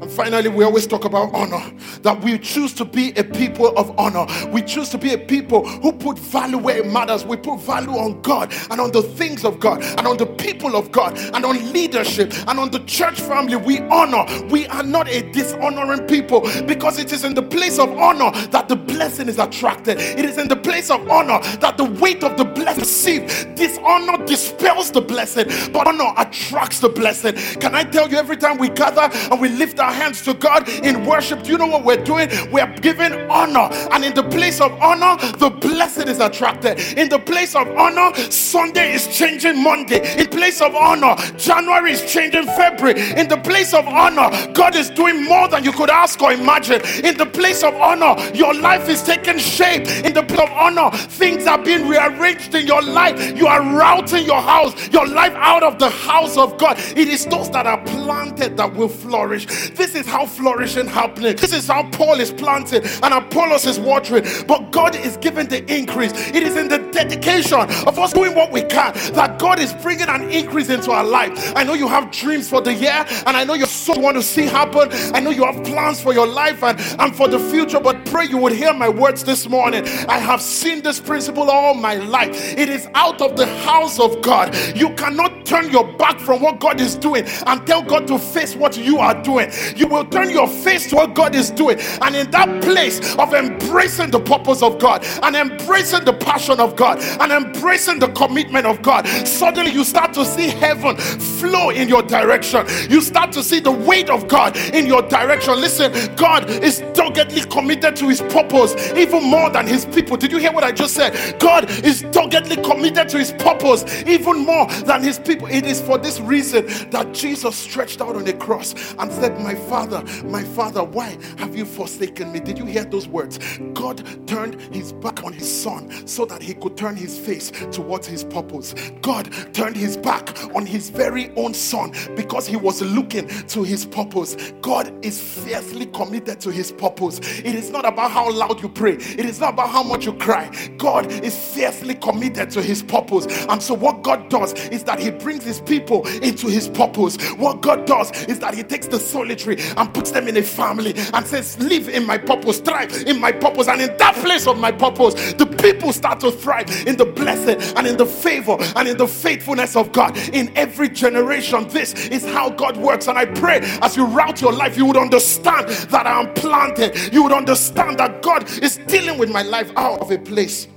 [0.00, 1.62] And finally, we always talk about honor
[2.02, 4.26] that we choose to be a people of honor.
[4.50, 7.24] We choose to be a people who put value where it matters.
[7.24, 10.76] We put value on God and on the things of God and on the people
[10.76, 13.56] of God and on leadership and on the church family.
[13.56, 14.24] We honor.
[14.48, 18.68] We are not a dishonoring people because it is in the place of honor that
[18.68, 19.98] the blessing is attracted.
[19.98, 23.54] It is in the place of honor that the weight of the blessing received.
[23.56, 27.34] Dishonor dispels the blessing, but honor attracts the blessing.
[27.60, 30.68] Can I tell you every time we gather and we lift our hands to God
[30.68, 32.28] in worship, do you know what we're doing?
[32.50, 33.68] We're giving honor.
[33.92, 36.80] And in the place of honor, the blessed is attracted.
[36.98, 40.18] In the place of honor, Sunday is changing Monday.
[40.18, 43.00] In place of honor, January is changing February.
[43.12, 46.80] In the place of honor, God is doing more than you could ask or imagine.
[47.04, 49.86] In the place of honor, your life is taking shape.
[50.04, 53.36] In the place of honor, things are being rearranged in your life.
[53.36, 56.78] You are rooting your house, your life out of the house of God.
[56.78, 59.46] It is those that are planted that will flourish.
[59.70, 61.36] This is how flourishing happening.
[61.36, 64.24] This is how Paul is planted and Apollos is watering.
[64.46, 66.12] But God is giving the increase.
[66.28, 70.08] It is in the dedication of us doing what we can that God is bringing
[70.08, 71.52] an increase into our life.
[71.56, 74.22] I know you have dreams for the year, and I know you so want to
[74.22, 74.88] see happen.
[75.14, 78.26] I know you have plans for your life and, and for the future, but pray
[78.26, 79.84] you would hear my words this morning.
[80.08, 82.56] I have seen this principle all my life.
[82.56, 84.54] It is out of the house of God.
[84.76, 88.54] You cannot turn your back from what God is doing and tell God to face
[88.54, 89.50] what you are doing.
[89.76, 93.34] You will turn your face to what God is doing, and in that place of
[93.34, 98.66] embracing the purpose of God and embracing the passion of God and embracing the commitment
[98.66, 102.66] of God, suddenly you start to see heaven flow in your direction.
[102.90, 105.54] You start to see the weight of God in your direction.
[105.60, 110.16] Listen, God is doggedly committed to his purpose even more than his people.
[110.16, 111.38] Did you hear what I just said?
[111.38, 115.46] God is doggedly committed to his purpose even more than his people.
[115.48, 119.54] It is for this reason that Jesus stretched out on the cross and said, My
[119.72, 122.40] Father, my Father, why have you forsaken me?
[122.40, 123.38] Did you hear those words?
[123.72, 128.06] God turned his back on his son so that he could turn his face towards
[128.06, 128.74] his purpose.
[129.00, 133.86] God turned his back on his very own son because he was looking to his
[133.86, 134.52] purpose.
[134.60, 137.20] God is fiercely committed to his purpose.
[137.38, 140.12] It is not about how loud you pray, it is not about how much you
[140.12, 140.50] cry.
[140.76, 143.24] God is fiercely committed to his purpose.
[143.46, 147.16] And so, what God does is that he brings his people into his purpose.
[147.36, 150.94] What God does is that he takes the solitary and puts them in a family
[151.12, 153.68] and says, Live in my purpose, thrive in my purpose.
[153.68, 157.60] And in that place of my purpose, the people start to thrive in the blessing
[157.76, 161.68] and in the favor and in the faithfulness of God in every generation.
[161.68, 163.08] This is how God works.
[163.08, 167.12] And I pray as you root your life, you would understand that I am planted.
[167.12, 170.68] You would understand that God is dealing with my life out of a place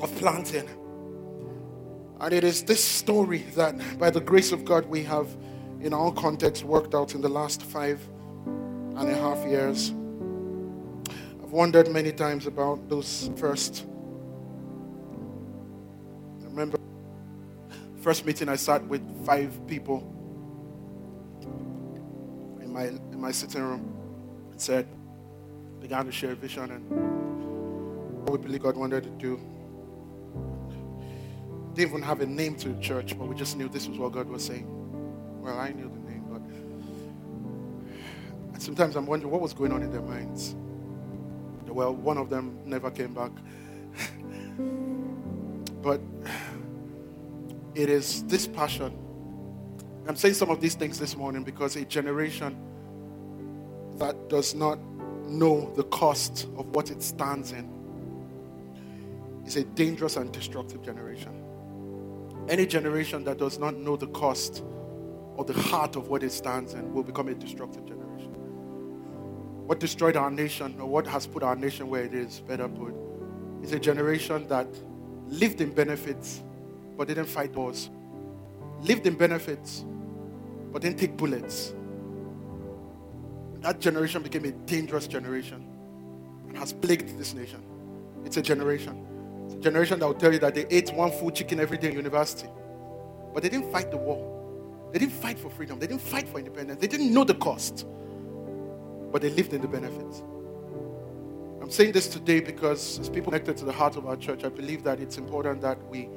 [0.00, 0.68] of planting.
[2.20, 5.28] And it is this story that, by the grace of God, we have,
[5.80, 8.00] in our context, worked out in the last five
[8.46, 9.92] and a half years.
[11.42, 13.86] I've wondered many times about those first.
[16.42, 16.78] I remember
[18.00, 20.14] first meeting I sat with five people
[22.60, 23.94] in my in my sitting room
[24.50, 24.86] and said,
[25.80, 29.40] began to share vision and what we believe God wanted to do.
[31.74, 34.12] Didn't even have a name to the church, but we just knew this was what
[34.12, 34.77] God was saying.
[35.48, 36.24] Well, I knew the name,
[38.52, 40.54] but sometimes I'm wondering what was going on in their minds.
[41.66, 43.30] Well, one of them never came back.
[45.82, 46.02] but
[47.74, 48.92] it is this passion.
[50.06, 52.54] I'm saying some of these things this morning because a generation
[53.96, 54.78] that does not
[55.24, 57.72] know the cost of what it stands in
[59.46, 61.42] is a dangerous and destructive generation.
[62.50, 64.62] Any generation that does not know the cost
[65.38, 68.34] or the heart of what it stands in will become a destructive generation.
[69.68, 72.94] what destroyed our nation, or what has put our nation where it is, better put,
[73.62, 74.66] is a generation that
[75.28, 76.42] lived in benefits
[76.96, 77.90] but didn't fight wars,
[78.80, 79.84] lived in benefits
[80.72, 81.74] but didn't take bullets.
[83.60, 85.68] That generation became a dangerous generation
[86.48, 87.62] and has plagued this nation.
[88.24, 89.06] It's a generation.
[89.44, 91.90] It's a generation that will tell you that they ate one full chicken every day
[91.90, 92.48] in university,
[93.34, 94.37] but they didn't fight the war.
[94.92, 95.78] They didn't fight for freedom.
[95.78, 96.80] They didn't fight for independence.
[96.80, 97.86] They didn't know the cost,
[99.12, 100.22] but they lived in the benefits.
[101.60, 104.48] I'm saying this today because, as people connected to the heart of our church, I
[104.48, 106.08] believe that it's important that we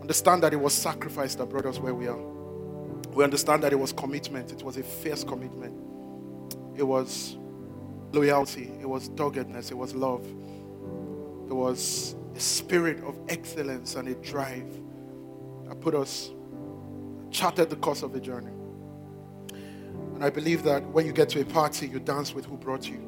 [0.00, 2.20] understand that it was sacrifice that brought us where we are.
[3.12, 5.74] We understand that it was commitment, it was a fierce commitment,
[6.76, 7.36] it was
[8.12, 14.14] loyalty, it was doggedness, it was love, it was a spirit of excellence and a
[14.16, 14.68] drive
[15.66, 16.30] that put us,
[17.36, 18.50] charted the course of the journey.
[20.14, 22.88] And I believe that when you get to a party, you dance with who brought
[22.88, 23.06] you.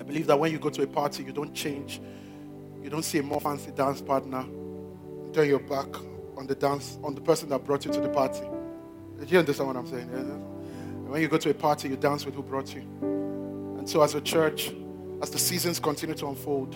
[0.00, 2.00] I believe that when you go to a party, you don't change.
[2.82, 4.44] You don't see a more fancy dance partner,
[5.32, 5.86] turn your back
[6.36, 8.42] on the dance, on the person that brought you to the party.
[9.20, 10.08] Did you understand what I'm saying?
[11.06, 12.80] When you go to a party, you dance with who brought you.
[13.78, 14.72] And so, as a church,
[15.22, 16.74] as the seasons continue to unfold,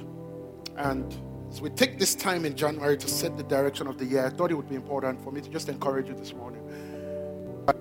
[0.76, 1.12] and
[1.50, 4.30] as we take this time in January to set the direction of the year, I
[4.30, 6.62] thought it would be important for me to just encourage you this morning.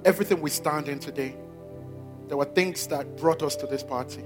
[0.04, 1.36] Everything we stand in today,
[2.28, 4.24] there were things that brought us to this party.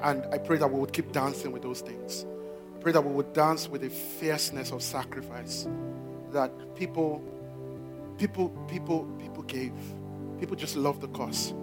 [0.00, 2.26] And I pray that we would keep dancing with those things.
[2.74, 5.66] I pray that we would dance with a fierceness of sacrifice.
[6.30, 7.22] That people,
[8.18, 9.74] people, people, people gave.
[10.40, 11.54] People just loved the cause.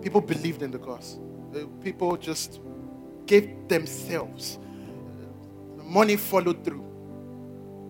[0.00, 1.18] People believed in the cause.
[1.82, 2.60] People just
[3.26, 4.58] gave themselves.
[5.84, 6.84] Money followed through.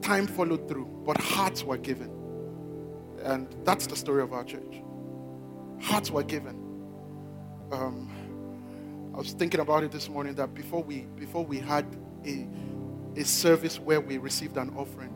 [0.03, 0.87] Time followed through.
[1.07, 2.11] But hearts were given.
[3.23, 4.83] And that's the story of our church.
[5.81, 6.57] Hearts were given.
[7.73, 8.11] Um,
[9.15, 11.87] I was thinking about it this morning that before we before we had
[12.27, 12.47] a
[13.17, 15.15] a service where we received an offering,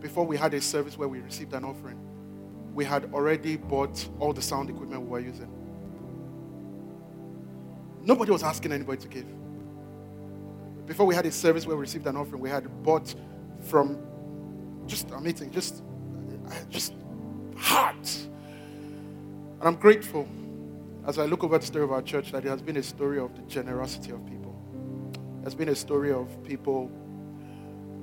[0.00, 2.00] before we had a service where we received an offering,
[2.74, 5.50] we had already bought all the sound equipment we were using.
[8.02, 9.26] Nobody was asking anybody to give.
[10.90, 13.14] Before we had a service where we received an offering, we had bought
[13.60, 13.96] from
[14.88, 15.84] just a meeting, just
[16.48, 16.94] uh, just
[17.56, 18.26] heart.
[19.60, 20.28] And I'm grateful
[21.06, 23.20] as I look over the story of our church, that it has been a story
[23.20, 24.60] of the generosity of people.
[25.42, 26.90] It has been a story of people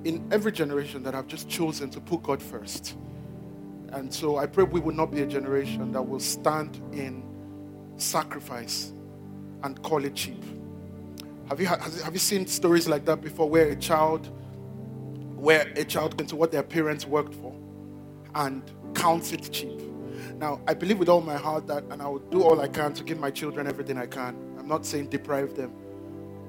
[0.06, 2.96] in every generation that have just chosen to put God first.
[3.92, 7.22] And so I pray we will not be a generation that will stand in
[7.98, 8.94] sacrifice
[9.64, 10.42] and call it cheap.
[11.50, 14.30] Have you, have you seen stories like that before where a child,
[15.36, 17.56] where a child into what their parents worked for
[18.36, 19.82] and counts it cheap?
[20.40, 22.94] Now, I believe with all my heart that, and I will do all I can
[22.94, 24.36] to give my children everything I can.
[24.60, 25.74] I'm not saying deprive them,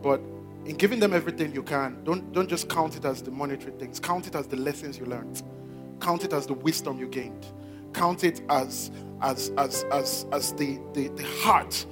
[0.02, 0.20] but
[0.64, 4.00] in giving them everything you can, don't, don't just count it as the monetary things.
[4.00, 5.42] Count it as the lessons you learned.
[6.00, 7.46] Count it as the wisdom you gained.
[7.92, 8.90] Count it as
[9.22, 11.86] as as as as the the, the heart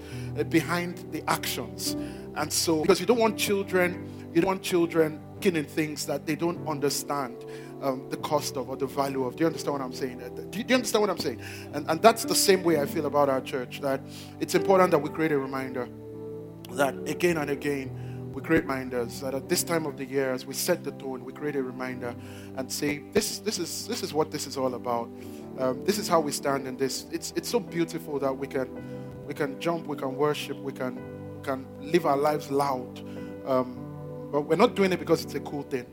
[0.49, 1.97] behind the actions.
[2.34, 6.34] And so, because you don't want children, you don't want children in things that they
[6.34, 7.36] don't understand
[7.80, 9.36] um, the cost of or the value of.
[9.36, 10.18] Do you understand what I'm saying?
[10.18, 11.40] Do you, do you understand what I'm saying?
[11.72, 14.01] And, and that's the same way I feel about our church that
[14.40, 15.88] it's important that we create a reminder
[16.72, 20.44] that again and again we create reminders that at this time of the year as
[20.44, 22.14] we set the tone we create a reminder
[22.57, 25.09] and say this this is this is what this is all about
[25.59, 28.68] um, this is how we stand in this it's it's so beautiful that we can
[29.26, 31.00] we can jump we can worship we can
[31.42, 32.98] can live our lives loud
[33.46, 35.86] um, but we're not doing it because it's a cool thing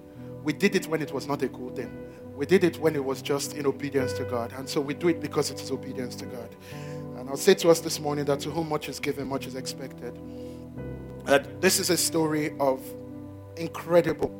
[0.44, 1.92] we did it when it was not a cool thing.
[2.36, 4.52] We did it when it was just in obedience to God.
[4.58, 6.56] And so we do it because it is obedience to God.
[7.18, 9.56] And I'll say to us this morning that to whom much is given, much is
[9.56, 10.20] expected.
[11.26, 12.82] That this is a story of
[13.56, 14.34] incredible,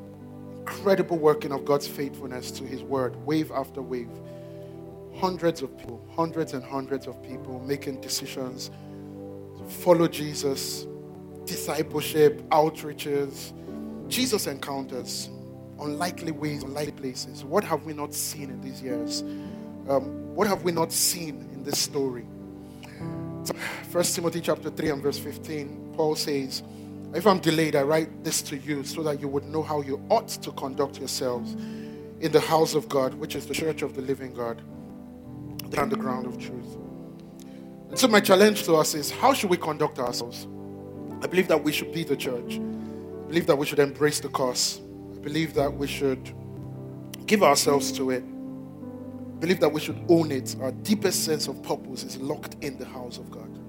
[0.58, 4.10] incredible working of God's faithfulness to His word, wave after wave.
[5.24, 8.72] Hundreds of people, hundreds and hundreds of people making decisions
[9.58, 10.86] to follow Jesus,
[11.46, 13.54] discipleship, outreaches,
[14.10, 15.30] Jesus encounters
[15.80, 17.46] unlikely ways, unlikely places.
[17.46, 19.22] What have we not seen in these years?
[19.88, 22.26] Um, what have we not seen in this story?
[23.92, 26.64] First Timothy chapter 3 and verse 15, Paul says,
[27.14, 30.06] If I'm delayed, I write this to you so that you would know how you
[30.10, 31.54] ought to conduct yourselves
[32.20, 34.62] in the house of God, which is the church of the living God,
[35.74, 36.78] the underground of truth.
[37.90, 40.48] And so my challenge to us is how should we conduct ourselves?
[41.22, 42.60] I believe that we should be the church.
[42.60, 44.82] I believe that we should embrace the cause
[45.14, 46.34] I believe that we should
[47.26, 48.24] give ourselves to it.
[48.24, 50.56] I believe that we should own it.
[50.62, 53.60] Our deepest sense of purpose is locked in the house of God.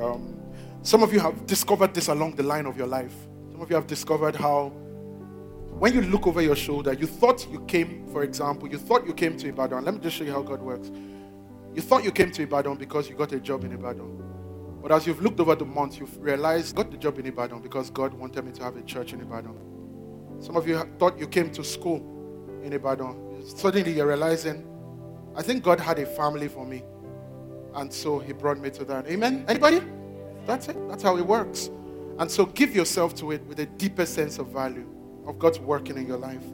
[0.00, 0.34] Um,
[0.82, 3.14] Some of you have discovered this along the line of your life.
[3.52, 4.72] Some of you have discovered how,
[5.78, 9.12] when you look over your shoulder, you thought you came, for example, you thought you
[9.12, 9.84] came to Ibadan.
[9.84, 10.90] Let me just show you how God works.
[11.74, 14.22] You thought you came to Ibadan because you got a job in Ibadan.
[14.80, 17.90] But as you've looked over the months, you've realized, got the job in Ibadan because
[17.90, 19.56] God wanted me to have a church in Ibadan.
[20.40, 23.42] Some of you thought you came to school in Ibadan.
[23.44, 24.64] Suddenly you're realizing,
[25.34, 26.84] I think God had a family for me.
[27.74, 29.08] And so he brought me to that.
[29.08, 29.44] Amen?
[29.48, 29.80] Anybody?
[30.46, 30.76] That's it.
[30.88, 31.70] That's how it works.
[32.18, 34.86] And so give yourself to it with a deeper sense of value
[35.26, 36.44] of God's working in your life.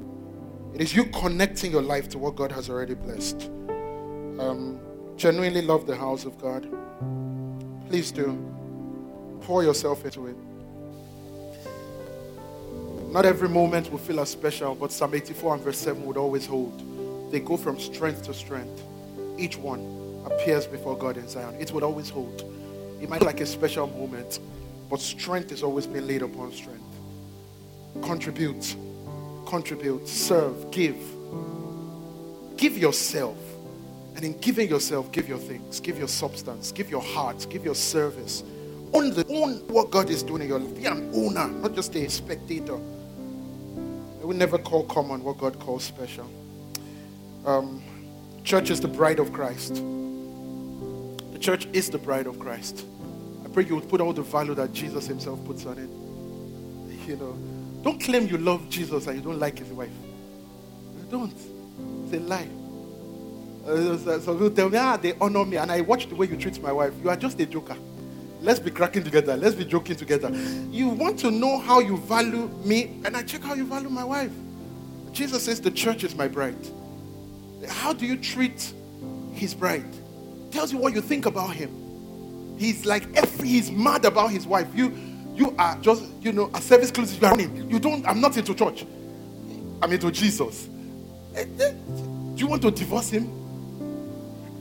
[0.74, 3.50] It is you connecting your life to what God has already blessed.
[4.38, 4.78] Um,
[5.16, 6.68] genuinely love the house of God.
[7.88, 8.38] Please do.
[9.42, 10.36] Pour yourself into it.
[13.10, 16.46] Not every moment will feel as special, but Psalm 84 and verse 7 would always
[16.46, 17.32] hold.
[17.32, 18.82] They go from strength to strength.
[19.36, 21.56] Each one appears before God in Zion.
[21.58, 22.44] It would always hold.
[23.00, 24.38] It might like a special moment,
[24.88, 26.79] but strength is always being laid upon strength.
[28.02, 28.76] Contribute,
[29.46, 30.96] contribute, serve, give.
[32.56, 33.36] Give yourself.
[34.16, 37.74] And in giving yourself, give your things, give your substance, give your heart, give your
[37.74, 38.42] service.
[38.92, 40.76] Own, the, own what God is doing in your life.
[40.76, 42.76] Be an owner, not just a spectator.
[44.22, 46.28] We never call common what God calls special.
[47.46, 47.82] Um,
[48.44, 49.74] church is the bride of Christ.
[49.74, 52.84] The church is the bride of Christ.
[53.44, 55.90] I pray you would put all the value that Jesus Himself puts on it.
[57.08, 57.36] You know,
[57.82, 59.90] don't claim you love Jesus and you don't like His wife.
[60.96, 61.34] You don't.
[62.04, 62.48] It's a lie.
[63.66, 66.36] Uh, some people tell me, ah, they honor me, and I watch the way you
[66.36, 66.92] treat my wife.
[67.02, 67.76] You are just a joker.
[68.40, 69.36] Let's be cracking together.
[69.36, 70.30] Let's be joking together.
[70.70, 74.04] You want to know how you value me, and I check how you value my
[74.04, 74.32] wife.
[75.12, 76.56] Jesus says the church is my bride.
[77.68, 78.72] How do you treat
[79.34, 79.84] his bride?
[80.50, 82.56] Tells you what you think about him.
[82.58, 84.68] He's like every he's mad about his wife.
[84.74, 84.92] You
[85.40, 87.70] you are just, you know, a service closes, you are running.
[87.70, 88.84] You don't, I'm not into church.
[89.82, 90.68] I'm into Jesus.
[91.34, 91.72] Eh, eh,
[92.34, 93.32] do you want to divorce him?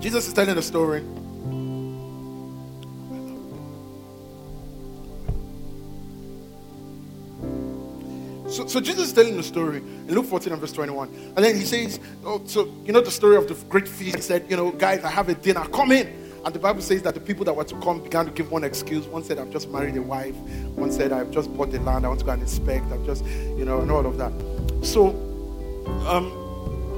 [0.01, 1.03] Jesus is telling a story.
[8.59, 11.09] So, so Jesus is telling the story in Luke 14 and verse 21.
[11.37, 14.17] And then he says, Oh, so you know the story of the great feast.
[14.17, 15.65] He said, You know, guys, I have a dinner.
[15.67, 16.09] Come in.
[16.45, 18.65] And the Bible says that the people that were to come began to give one
[18.65, 19.07] excuse.
[19.07, 20.35] One said, I've just married a wife.
[20.75, 22.05] One said, I've just bought the land.
[22.05, 22.87] I want to go and inspect.
[22.91, 24.33] I've just, you know, and all of that.
[24.85, 25.11] So,
[26.09, 26.33] um,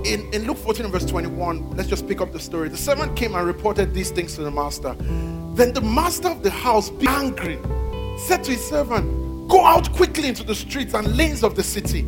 [0.07, 2.71] in, in Luke 14 verse 21, let's just pick up the story.
[2.71, 4.95] The servant came and reported these things to the master.
[4.95, 7.59] Then the master of the house, being angry,
[8.17, 12.07] said to his servant, Go out quickly into the streets and lanes of the city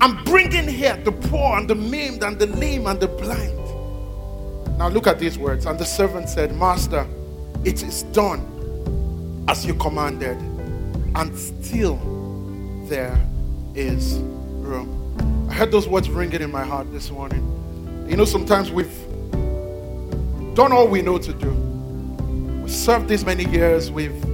[0.00, 3.58] and bring in here the poor and the maimed and the lame and the blind.
[4.78, 5.66] Now look at these words.
[5.66, 7.06] And the servant said, Master,
[7.64, 10.38] it is done as you commanded,
[11.16, 11.96] and still
[12.86, 13.14] there
[13.74, 15.48] is room.
[15.50, 18.06] I heard those words ringing in my heart this morning.
[18.08, 18.90] You know, sometimes we've
[20.54, 21.50] done all we know to do.
[22.62, 23.90] We've served this many years.
[23.90, 24.24] We've,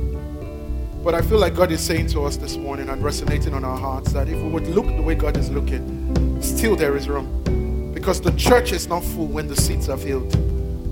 [1.07, 3.79] but I feel like God is saying to us this morning and resonating on our
[3.79, 7.93] hearts that if we would look the way God is looking, still there is room.
[7.95, 10.33] Because the church is not full when the seats are filled.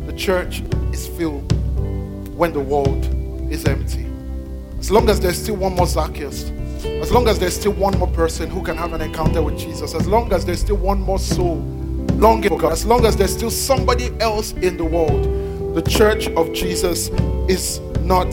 [0.07, 0.63] The church
[0.93, 1.53] is filled
[2.37, 3.05] when the world
[3.51, 4.07] is empty.
[4.79, 6.45] As long as there's still one more Zacchaeus,
[6.85, 9.97] as long as there's still one more person who can have an encounter with Jesus,
[9.97, 11.57] as long as there's still one more soul
[12.13, 16.29] longing for God, as long as there's still somebody else in the world, the church
[16.29, 17.09] of Jesus
[17.49, 18.33] is not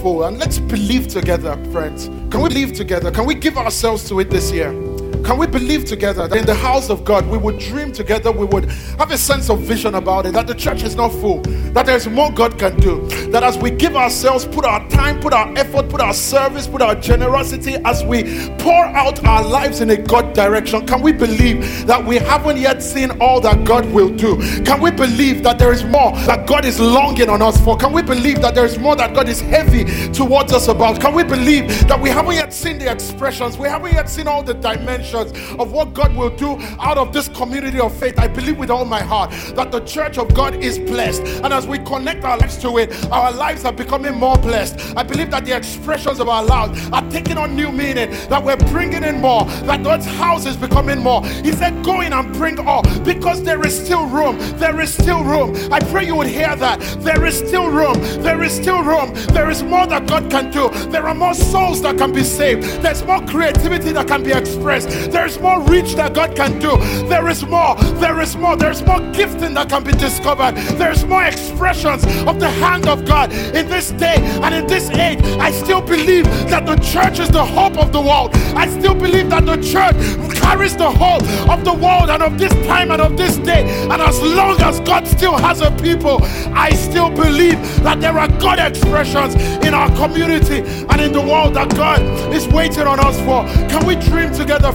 [0.00, 0.24] full.
[0.24, 2.08] And let's believe together, friends.
[2.30, 3.10] Can we believe together?
[3.10, 4.91] Can we give ourselves to it this year?
[5.24, 8.44] Can we believe together that in the house of God we would dream together, we
[8.46, 8.64] would
[8.98, 11.40] have a sense of vision about it, that the church is not full,
[11.72, 15.32] that there's more God can do, that as we give ourselves, put our time, put
[15.32, 18.24] our effort, put our service, put our generosity, as we
[18.58, 22.82] pour out our lives in a God direction, can we believe that we haven't yet
[22.82, 24.36] seen all that God will do?
[24.64, 27.76] Can we believe that there is more that God is longing on us for?
[27.76, 31.00] Can we believe that there is more that God is heavy towards us about?
[31.00, 34.42] Can we believe that we haven't yet seen the expressions, we haven't yet seen all
[34.42, 35.11] the dimensions?
[35.14, 38.18] Of what God will do out of this community of faith.
[38.18, 41.22] I believe with all my heart that the church of God is blessed.
[41.42, 44.96] And as we connect our lives to it, our lives are becoming more blessed.
[44.96, 48.56] I believe that the expressions of our lives are taking on new meaning, that we're
[48.56, 51.24] bringing in more, that God's house is becoming more.
[51.26, 54.38] He said, Go in and bring all because there is still room.
[54.58, 55.54] There is still room.
[55.72, 56.80] I pray you would hear that.
[57.00, 57.94] There is still room.
[58.22, 59.12] There is still room.
[59.32, 60.68] There is more that God can do.
[60.90, 62.62] There are more souls that can be saved.
[62.82, 65.01] There's more creativity that can be expressed.
[65.10, 66.76] There's more reach that God can do.
[67.08, 67.76] There is more.
[68.00, 68.56] There is more.
[68.56, 70.54] There's more gifting that can be discovered.
[70.76, 75.20] There's more expressions of the hand of God in this day and in this age.
[75.40, 78.30] I still believe that the church is the hope of the world.
[78.56, 79.96] I still believe that the church
[80.40, 83.62] carries the hope of the world and of this time and of this day.
[83.90, 86.18] And as long as God still has a people,
[86.54, 89.34] I still believe that there are God expressions
[89.64, 92.00] in our community and in the world that God
[92.32, 93.44] is waiting on us for.
[93.68, 94.72] Can we dream together?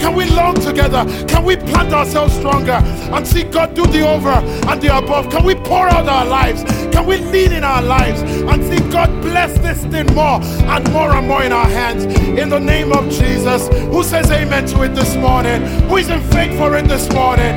[0.00, 1.04] Can we long together?
[1.26, 2.80] Can we plant ourselves stronger
[3.14, 5.30] and see God do the over and the above?
[5.30, 6.62] Can we pour out our lives?
[6.92, 11.12] Can we lead in our lives and see God bless this thing more and more
[11.12, 12.04] and more in our hands?
[12.04, 15.62] In the name of Jesus, who says amen to it this morning?
[15.88, 17.54] Who is in faith for it this morning?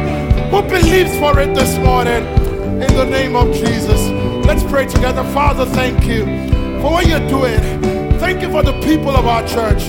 [0.49, 2.23] Who believes for it this morning?
[2.81, 4.09] In the name of Jesus,
[4.45, 5.23] let's pray together.
[5.33, 6.25] Father, thank you
[6.81, 8.02] for what you're doing.
[8.33, 9.83] Thank you for the people of our church.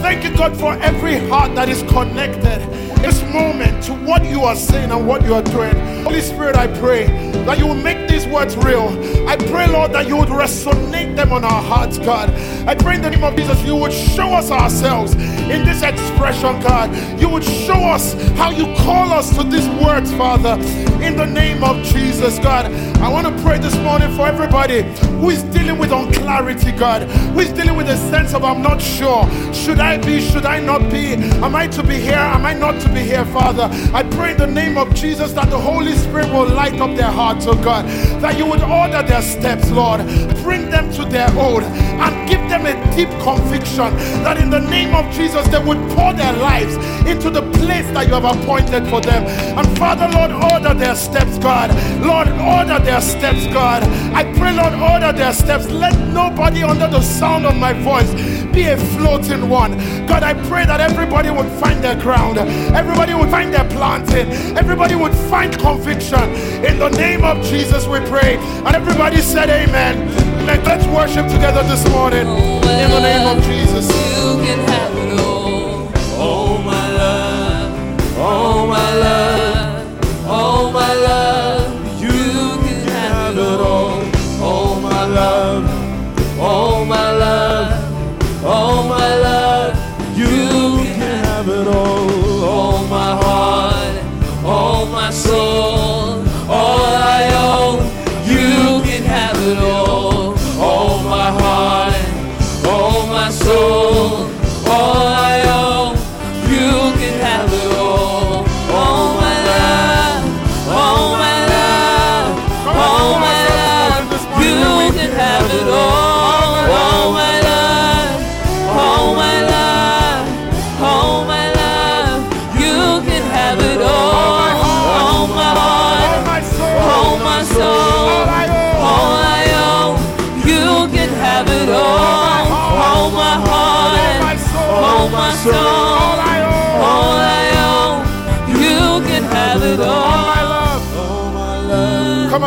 [0.00, 2.62] Thank you, God, for every heart that is connected
[3.02, 5.76] this moment to what you are saying and what you are doing.
[6.02, 7.04] Holy Spirit, I pray
[7.44, 8.88] that you will make these words real.
[9.28, 12.30] I pray, Lord, that you would resonate them on our hearts, God.
[12.66, 15.14] I pray in the name of Jesus, you would show us ourselves
[15.52, 16.88] in this expression, God.
[17.20, 20.54] You would show us how you call us to these words, Father,
[21.02, 22.66] in the name of Jesus, God.
[23.02, 24.82] I want to pray this morning for everybody
[25.20, 28.80] who is dealing with unclarity, God, who is dealing with a sense of I'm not
[28.80, 29.28] sure.
[29.52, 30.20] Should I be?
[30.20, 31.14] Should I not be?
[31.14, 32.14] Am I to be here?
[32.14, 33.68] Am I not to be here, Father?
[33.92, 37.10] I pray in the name of Jesus that the Holy Spirit will light up their
[37.10, 37.84] hearts, oh God,
[38.22, 40.00] that you would order their steps, Lord.
[40.42, 44.94] Bring them to their own and give them a deep conviction that in the name
[44.94, 46.76] of Jesus they would pour their lives
[47.08, 49.24] into the place that you have appointed for them.
[49.56, 51.70] And Father, Lord, order their steps, God.
[52.04, 53.82] Lord, order their steps, God.
[54.12, 55.66] I pray, Lord, order their steps.
[55.70, 58.12] Let nobody under the sound of my voice
[58.52, 59.78] be a floating one.
[60.06, 64.94] God, I pray that everybody would find their ground, everybody would find their planting, everybody
[64.94, 66.22] would find conviction.
[66.64, 68.36] In the name of Jesus, we pray.
[68.64, 69.72] And everybody said, Amen.
[69.72, 70.64] Amen.
[70.64, 72.26] Let's worship together this morning.
[72.26, 73.86] In the name of Jesus.
[73.88, 75.90] You can have it all.
[76.18, 78.18] Oh, my love.
[78.18, 80.26] Oh, my love.
[80.26, 81.51] Oh, my love.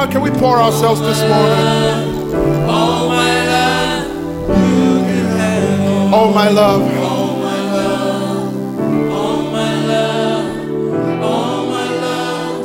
[0.06, 1.66] On, can we pour ourselves this morning?
[2.68, 4.08] oh, my love,
[4.50, 5.80] you can have it
[6.14, 6.16] all.
[6.16, 6.82] Oh, my love.
[6.82, 8.54] Oh, my love,
[9.12, 10.46] oh, my love,
[11.24, 12.56] oh, my love,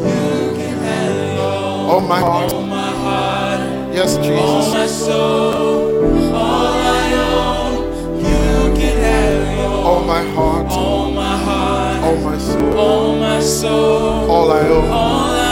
[0.00, 1.90] you can have it all.
[1.90, 2.52] Oh, my heart.
[2.52, 3.94] Oh, my heart.
[3.94, 4.72] Yes, Jesus.
[4.72, 7.72] my soul, all I own,
[8.18, 9.86] you can have it all.
[9.86, 10.66] Oh, my heart.
[10.70, 12.78] All my heart, Oh, my soul.
[12.78, 14.90] all my soul, All I own.
[14.90, 15.47] all I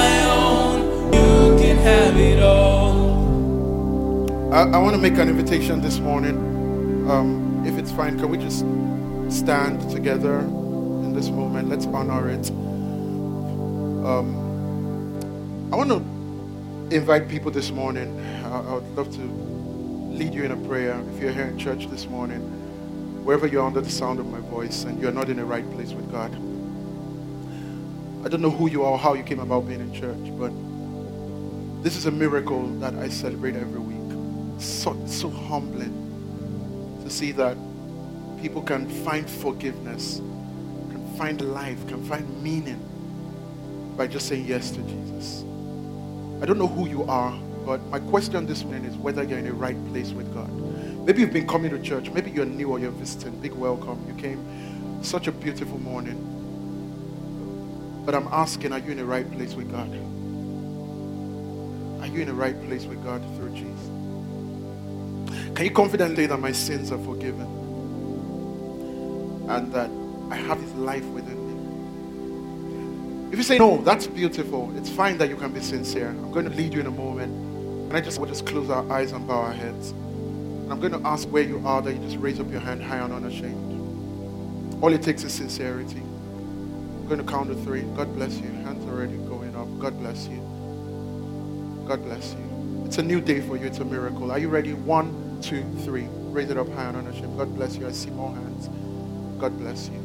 [4.56, 6.38] I, I want to make an invitation this morning.
[7.10, 8.60] Um, if it's fine, can we just
[9.28, 11.68] stand together in this moment?
[11.68, 12.48] Let's honor it.
[14.08, 14.34] Um,
[15.70, 15.96] I want to
[16.96, 18.18] invite people this morning.
[18.46, 20.98] I, I would love to lead you in a prayer.
[21.14, 22.40] If you're here in church this morning,
[23.26, 25.92] wherever you're under the sound of my voice and you're not in the right place
[25.92, 26.32] with God,
[28.24, 30.50] I don't know who you are or how you came about being in church, but
[31.82, 33.95] this is a miracle that I celebrate every week.
[34.58, 37.56] So, so humbling to see that
[38.40, 40.16] people can find forgiveness,
[40.90, 42.80] can find life, can find meaning
[43.96, 45.44] by just saying yes to Jesus.
[46.42, 47.32] I don't know who you are,
[47.64, 50.50] but my question this morning is whether you're in the right place with God.
[51.06, 53.40] Maybe you've been coming to church, maybe you're new or you're visiting.
[53.40, 54.04] Big welcome.
[54.08, 56.32] You came such a beautiful morning.
[58.04, 59.88] But I'm asking, are you in the right place with God?
[62.02, 64.05] Are you in the right place with God through Jesus?
[65.54, 67.46] Can you confidently that my sins are forgiven?
[69.48, 69.90] And that
[70.30, 73.30] I have his life within me.
[73.32, 74.72] If you say no, that's beautiful.
[74.76, 76.08] It's fine that you can be sincere.
[76.08, 77.32] I'm going to lead you in a moment.
[77.32, 79.90] And I just will just close our eyes and bow our heads.
[79.90, 82.82] And I'm going to ask where you are that you just raise up your hand
[82.82, 84.82] high and unashamed.
[84.82, 86.00] All it takes is sincerity.
[86.00, 87.82] I'm going to count to three.
[87.82, 88.48] God bless you.
[88.48, 89.68] Hands already going up.
[89.78, 90.38] God bless you.
[91.86, 92.82] God bless you.
[92.84, 93.66] It's a new day for you.
[93.66, 94.32] It's a miracle.
[94.32, 94.72] Are you ready?
[94.72, 96.08] One, two, three.
[96.30, 97.38] Raise it up high and unashamed.
[97.38, 97.86] God bless you.
[97.86, 98.68] I see more hands.
[99.38, 99.98] God bless you.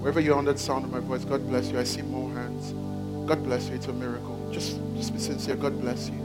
[0.00, 1.78] Wherever you're under the sound of my voice, God bless you.
[1.78, 2.72] I see more hands.
[3.28, 3.74] God bless you.
[3.74, 4.50] It's a miracle.
[4.52, 5.56] Just, just be sincere.
[5.56, 6.18] God bless you.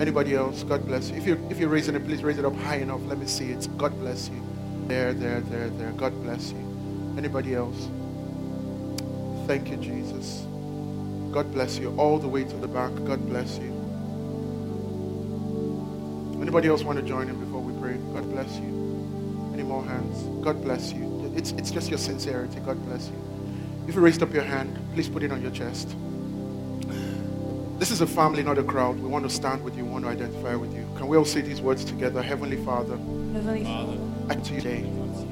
[0.00, 0.62] Anybody else?
[0.62, 1.16] God bless you.
[1.16, 3.00] If you if you're raising it, please raise it up high enough.
[3.06, 3.68] Let me see it.
[3.76, 4.42] God bless you.
[4.86, 5.92] There, there, there, there.
[5.92, 7.14] God bless you.
[7.18, 7.88] Anybody else?
[9.46, 10.46] Thank you, Jesus.
[11.32, 11.94] God bless you.
[11.98, 12.94] All the way to the back.
[13.04, 13.79] God bless you.
[16.40, 17.98] Anybody else want to join him before we pray?
[18.14, 19.50] God bless you.
[19.52, 20.22] Any more hands?
[20.44, 21.32] God bless you.
[21.36, 22.60] It's, it's just your sincerity.
[22.60, 23.30] God bless you.
[23.86, 25.94] If you raised up your hand, please put it on your chest.
[27.78, 28.98] This is a family, not a crowd.
[29.00, 30.86] We want to stand with you, we want to identify with you.
[30.96, 32.22] Can we all say these words together?
[32.22, 33.98] Heavenly Father, Heavenly Father,
[34.28, 34.82] I to you today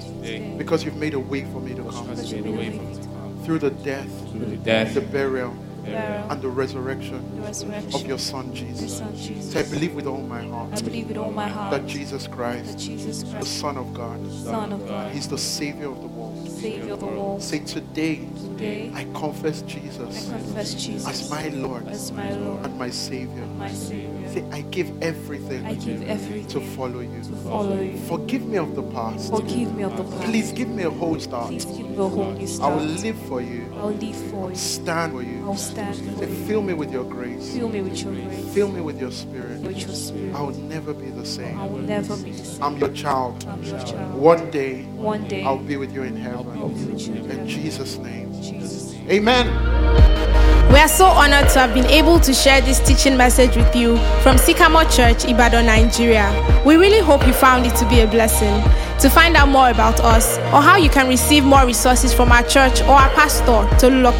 [0.00, 2.82] Today, because you've made a way for me to come has made a way for
[2.82, 7.36] me to come through the death, through the death, the burial, burial, and the resurrection
[7.36, 8.98] the resurrection of your Son Jesus.
[8.98, 9.52] Son Jesus.
[9.52, 12.26] So I believe with all my heart I believe with all my heart that Jesus
[12.26, 16.48] that Christ, the Son of God, Son of God, He's the Savior of the world.
[16.48, 21.30] Savior of the world, Say today, today I confess Jesus, I Jesus confess Jesus as
[21.30, 23.42] my Lord as my Lord and my Savior.
[23.42, 24.17] and my Savior.
[24.32, 27.22] Say, I give everything I give to follow you.
[27.22, 27.96] to follow you.
[27.96, 29.30] Forgive me of the past.
[29.30, 30.24] Forgive me of the past.
[30.24, 31.48] Please give me a whole start.
[31.48, 33.72] Please give me a whole new I will live for you.
[33.76, 34.56] I'll live for you.
[34.56, 35.56] Stand for I'll you.
[35.56, 36.46] stand for Say, you.
[36.46, 37.54] fill me with your grace.
[37.56, 39.60] Fill me with your grace, Fill me with your spirit.
[39.60, 40.34] with your spirit.
[40.34, 41.58] I will never be the same.
[41.58, 41.72] I same.
[41.72, 42.62] will never be the same.
[42.62, 43.46] I'm your child.
[43.48, 44.14] I'm your child.
[44.14, 46.92] One day One day I'll be with you in I'll be heaven.
[46.92, 47.48] with you in In.
[47.48, 48.32] Jesus' name.
[48.42, 48.94] Jesus.
[49.08, 50.37] Amen.
[50.70, 53.96] We are so honored to have been able to share this teaching message with you
[54.22, 56.30] from Sycamore Church, Ibadan, Nigeria.
[56.66, 58.62] We really hope you found it to be a blessing.
[59.00, 62.42] To find out more about us or how you can receive more resources from our
[62.42, 64.18] church or our pastor, Tolulope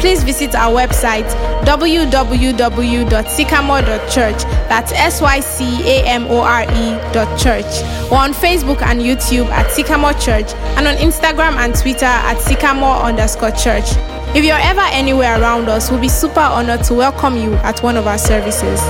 [0.00, 1.28] please visit our website
[1.66, 4.42] www.sycamore.church.
[4.68, 7.82] That's S Y C A M O R E dot church.
[8.10, 12.96] Or on Facebook and YouTube at Sycamore Church and on Instagram and Twitter at Sycamore
[12.96, 13.94] underscore church.
[14.32, 17.96] If you're ever anywhere around us, we'll be super honored to welcome you at one
[17.96, 18.80] of our services.